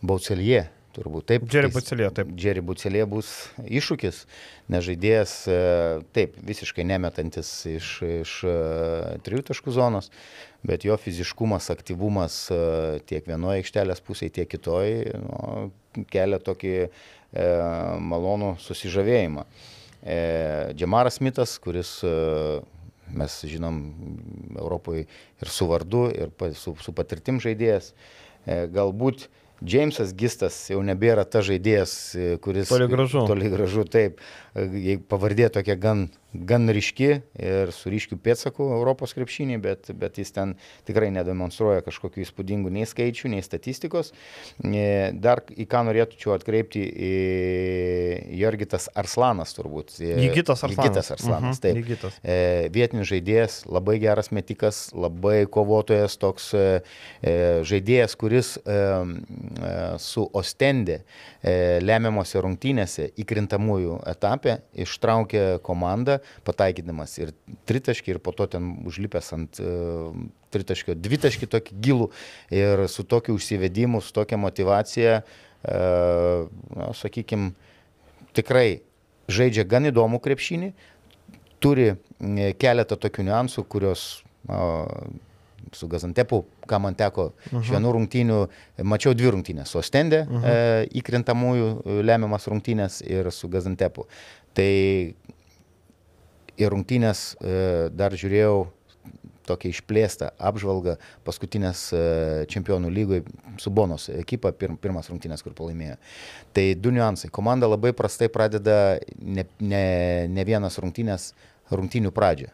[0.05, 0.67] Baucelie,
[0.97, 1.47] turbūt taip.
[1.49, 2.29] Džerry Bucelie, taip.
[2.37, 3.31] Džerry Bucelie bus
[3.61, 4.23] iššūkis,
[4.73, 5.33] nes žaidėjas,
[6.13, 7.91] taip, visiškai nemetantis iš,
[8.21, 8.35] iš
[9.25, 10.11] trijų taškų zonos,
[10.65, 12.39] bet jo fiziškumas, aktyvumas
[13.09, 15.69] tiek vienoje aikštelės pusėje, tiek kitoje nu,
[16.13, 16.89] kelia tokį e,
[18.01, 19.45] malonų susižavėjimą.
[20.01, 20.17] E,
[20.77, 22.11] Džemaras Smithas, kuris e,
[23.13, 23.81] mes žinom
[24.57, 25.05] Europoje
[25.41, 27.93] ir su vardu, ir su, su patirtim žaidėjas.
[28.45, 29.27] E, galbūt
[29.57, 31.91] Džeimsas Gistas jau nebėra ta žaidėjas,
[32.45, 32.69] kuris...
[32.69, 33.23] Toli gražu.
[33.25, 34.21] Toli gražu, taip.
[34.53, 36.03] Jei pavardė tokia gan
[36.34, 37.07] gan ryški
[37.39, 40.53] ir su ryškiu pėtsaku Europos krepšinį, bet, bet jis ten
[40.88, 44.11] tikrai nedemonstruoja kažkokių įspūdingų nei skaičių, nei statistikos.
[44.59, 46.84] E, dar į ką norėčiau atkreipti,
[48.38, 49.95] Jorgitas Arslanas turbūt.
[50.01, 50.17] E,
[50.67, 50.91] Arslanas.
[50.91, 51.80] Lygitas Arslanas, mhm, taip.
[51.80, 52.19] Lygitas.
[52.19, 52.38] E,
[52.75, 56.51] vietinis žaidėjas, labai geras metikas, labai kovotojas, toks
[57.67, 58.55] žaidėjas, kuris
[60.01, 60.99] su Ostendė
[61.84, 66.16] lemiamose rungtynėse įkrintamųjų etapė ištraukė komandą
[66.47, 67.34] pataikydamas ir
[67.70, 70.11] tritaškį, ir po to ten užlipęs ant uh,
[70.53, 72.09] tritaškio dvitaškį tokį gilų
[72.55, 77.53] ir su tokiu užsivedimu, su tokia motivacija, uh, na, sakykime,
[78.38, 78.82] tikrai
[79.28, 80.74] žaidžia gan įdomų krepšinį,
[81.63, 81.95] turi
[82.61, 84.09] keletą tokių niuansų, kurios
[84.49, 84.86] uh,
[85.74, 87.61] su Gazantepu, ką man teko uh -huh.
[87.61, 88.39] iš vienų rungtynių,
[88.84, 90.45] mačiau dvi rungtynės, su Ostendė uh -huh.
[90.45, 94.07] e, įkrintamųjų lemiamas rungtynės ir su Gazantepu.
[94.53, 95.13] Tai
[96.57, 97.53] į rungtynės e,
[97.93, 98.65] dar žiūrėjau
[99.47, 100.97] tokią išplėstą apžvalgą
[101.27, 102.01] paskutinės e,
[102.51, 103.23] čempionų lygoje
[103.61, 105.95] su Bonos ekipa, pir, pirmas rungtynės, kur pralaimėjo.
[106.55, 107.31] Tai du niuansai.
[107.33, 109.83] Komanda labai prastai pradeda ne, ne,
[110.33, 111.31] ne vienas rungtynės
[111.71, 112.51] rungtynių pradžią.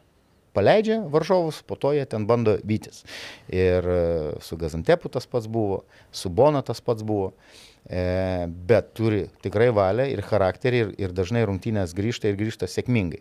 [0.54, 3.02] Paleidžia varžovus, po to jie ten bando vytis.
[3.50, 4.02] Ir e,
[4.46, 5.82] su Gazantepu tas pats buvo,
[6.14, 7.34] su Bona tas pats buvo.
[7.34, 13.20] E, bet turi tikrai valią ir charakterį ir, ir dažnai rungtynės grįžta ir grįžta sėkmingai.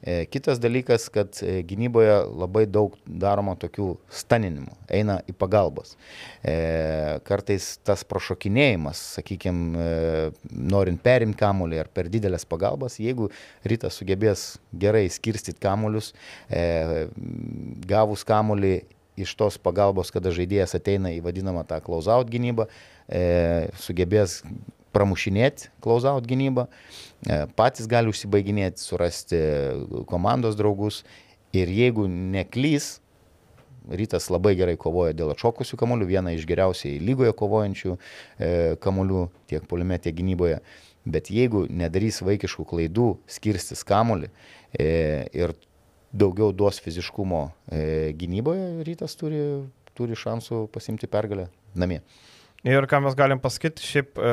[0.00, 5.92] E, kitas dalykas, kad e, gynyboje labai daug daroma tokių staninimų, eina į pagalbas.
[7.26, 9.90] Kartais tas prašokinėjimas, sakykime,
[10.50, 13.28] norint perimti kamuolį ar per didelės pagalbas, jeigu
[13.68, 16.14] rytas sugebės gerai skirstyti kamuolius,
[17.90, 18.78] gavus kamuolį
[19.24, 22.68] iš tos pagalbos, kada žaidėjas ateina į vadinamą tą close-out gynybą,
[23.08, 24.40] e, sugebės
[24.94, 29.42] pramušinėti close-out gynybą, e, patys gali užsibaiginėti, surasti
[30.10, 31.04] komandos draugus
[31.56, 32.98] ir jeigu neklys,
[33.90, 38.50] Rytas labai gerai kovoja dėl atšokusių kamolių, viena iš geriausiai lygoje kovojančių e,
[38.84, 40.60] kamolių tiek polime, tiek gynyboje.
[41.10, 44.90] Bet jeigu nedarys vaikiškų klaidų, skirstis kamolį e,
[45.32, 45.56] ir
[46.12, 49.40] daugiau duos fiziškumo e, gynyboje, rytas turi,
[49.94, 51.48] turi šansų pasimti pergalę
[51.78, 52.00] namie.
[52.66, 54.32] Ir ką mes galim pasakyti, šiaip e,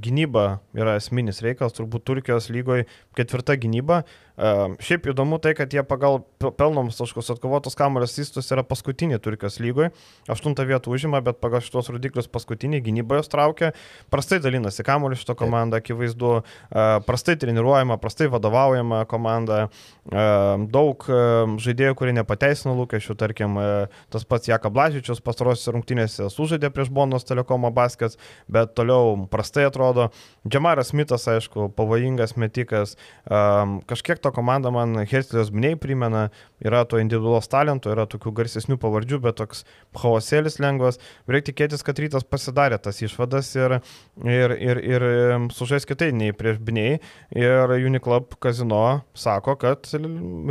[0.00, 0.46] gynyba
[0.78, 2.86] yra esminis reikalas, turbūt Turkijos lygoje
[3.18, 4.00] ketvirta gynyba.
[4.38, 9.90] Šiaip įdomu tai, kad jie pagal pelnomus taškus atkovotos kamuolės įstus yra paskutiniai Turkijos lygoje.
[10.30, 13.72] Aštuntą vietą užima, bet pagal šitos rodiklius paskutiniai gynyba jos traukia.
[14.14, 16.36] Prastai dalinasi kamuolį šito komanda, akivaizdu.
[17.08, 19.64] Prastai treniruojama, prastai vadovaujama komanda.
[20.06, 21.08] Daug
[21.58, 23.66] žaidėjų, kurie nepateisino lūkesčių, tarkim, e,
[24.12, 28.16] tas pats Jaka Blažičius pastarosios rungtynėse sužaidė prieš Bonos Telekomo baskets,
[28.48, 30.08] bet toliau prastai atrodo.
[30.48, 32.96] Džemaras Smithas, aišku, pavojingas metikas.
[33.28, 36.28] Kažkiek to komanda man Herstlijos Bniai primena,
[36.64, 39.64] yra to individualos talento, yra tokių garsesnių pavardžių, bet toks
[39.98, 41.00] chaosėlis lengvas.
[41.30, 43.78] Reikia tikėtis, kad rytas pasidarė tas išvadas ir,
[44.24, 45.08] ir, ir, ir
[45.54, 47.00] sužais kitai nei prieš Bniai.
[47.36, 49.90] Ir Uniclub kazino sako, kad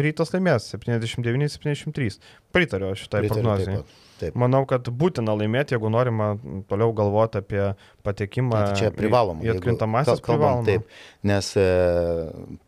[0.03, 2.19] rytas laimės 79-73.
[2.55, 3.81] Pritariu šitai prognozijai.
[4.17, 4.37] Taip.
[4.39, 6.31] Manau, kad būtina laimėti, jeigu norima
[6.69, 7.63] toliau galvoti apie
[8.07, 8.63] patekimą.
[8.71, 9.45] Tai čia privaloma.
[9.45, 10.65] Į atkrintamasis privaloma.
[10.65, 10.87] Taip,
[11.27, 11.67] nes e,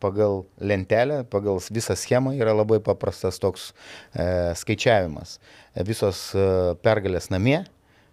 [0.02, 3.72] pagal lentelę, pagal visą schemą yra labai paprastas toks
[4.14, 5.38] e, skaičiavimas.
[5.38, 6.46] E, visos e,
[6.82, 7.60] pergalės namie,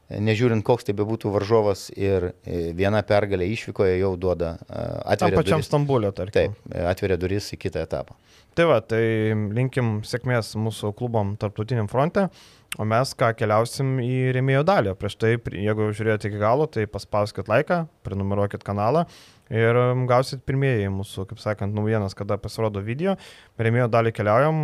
[0.07, 5.17] e, nežiūrint koks tai bebūtų varžovas ir e, viena pergalė išvykoje jau duoda atveria.
[5.17, 5.69] Tam pačiam duris.
[5.71, 6.53] Stambulio, tarkim.
[6.57, 8.17] Taip, atveria duris į kitą etapą.
[8.57, 9.01] Tai va, tai
[9.53, 12.27] linkim sėkmės mūsų klubom tarptautiniam fronte.
[12.75, 14.93] O mes ką keliausim į remėjo dalį.
[14.99, 19.05] Prieš tai, jeigu žiūrėjote iki galo, tai paspauskit laiką, prenumeruokit kanalą
[19.53, 23.15] ir um, gausit pirmieji mūsų, kaip sakant, naujienas, kada pasirodo video.
[23.61, 24.57] Remėjo dalį keliaujam,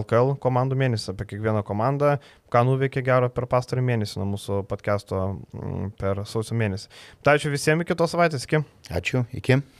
[0.00, 2.16] LKL komandų mėnesį, apie kiekvieną komandą,
[2.52, 6.90] ką nuveikė gero per pastarį mėnesį nuo mūsų podcast'o mm, per sausio mėnesį.
[7.22, 8.64] Tai ačiū visiems iki kitos savaitės, iki.
[8.90, 9.62] Ačiū, iki.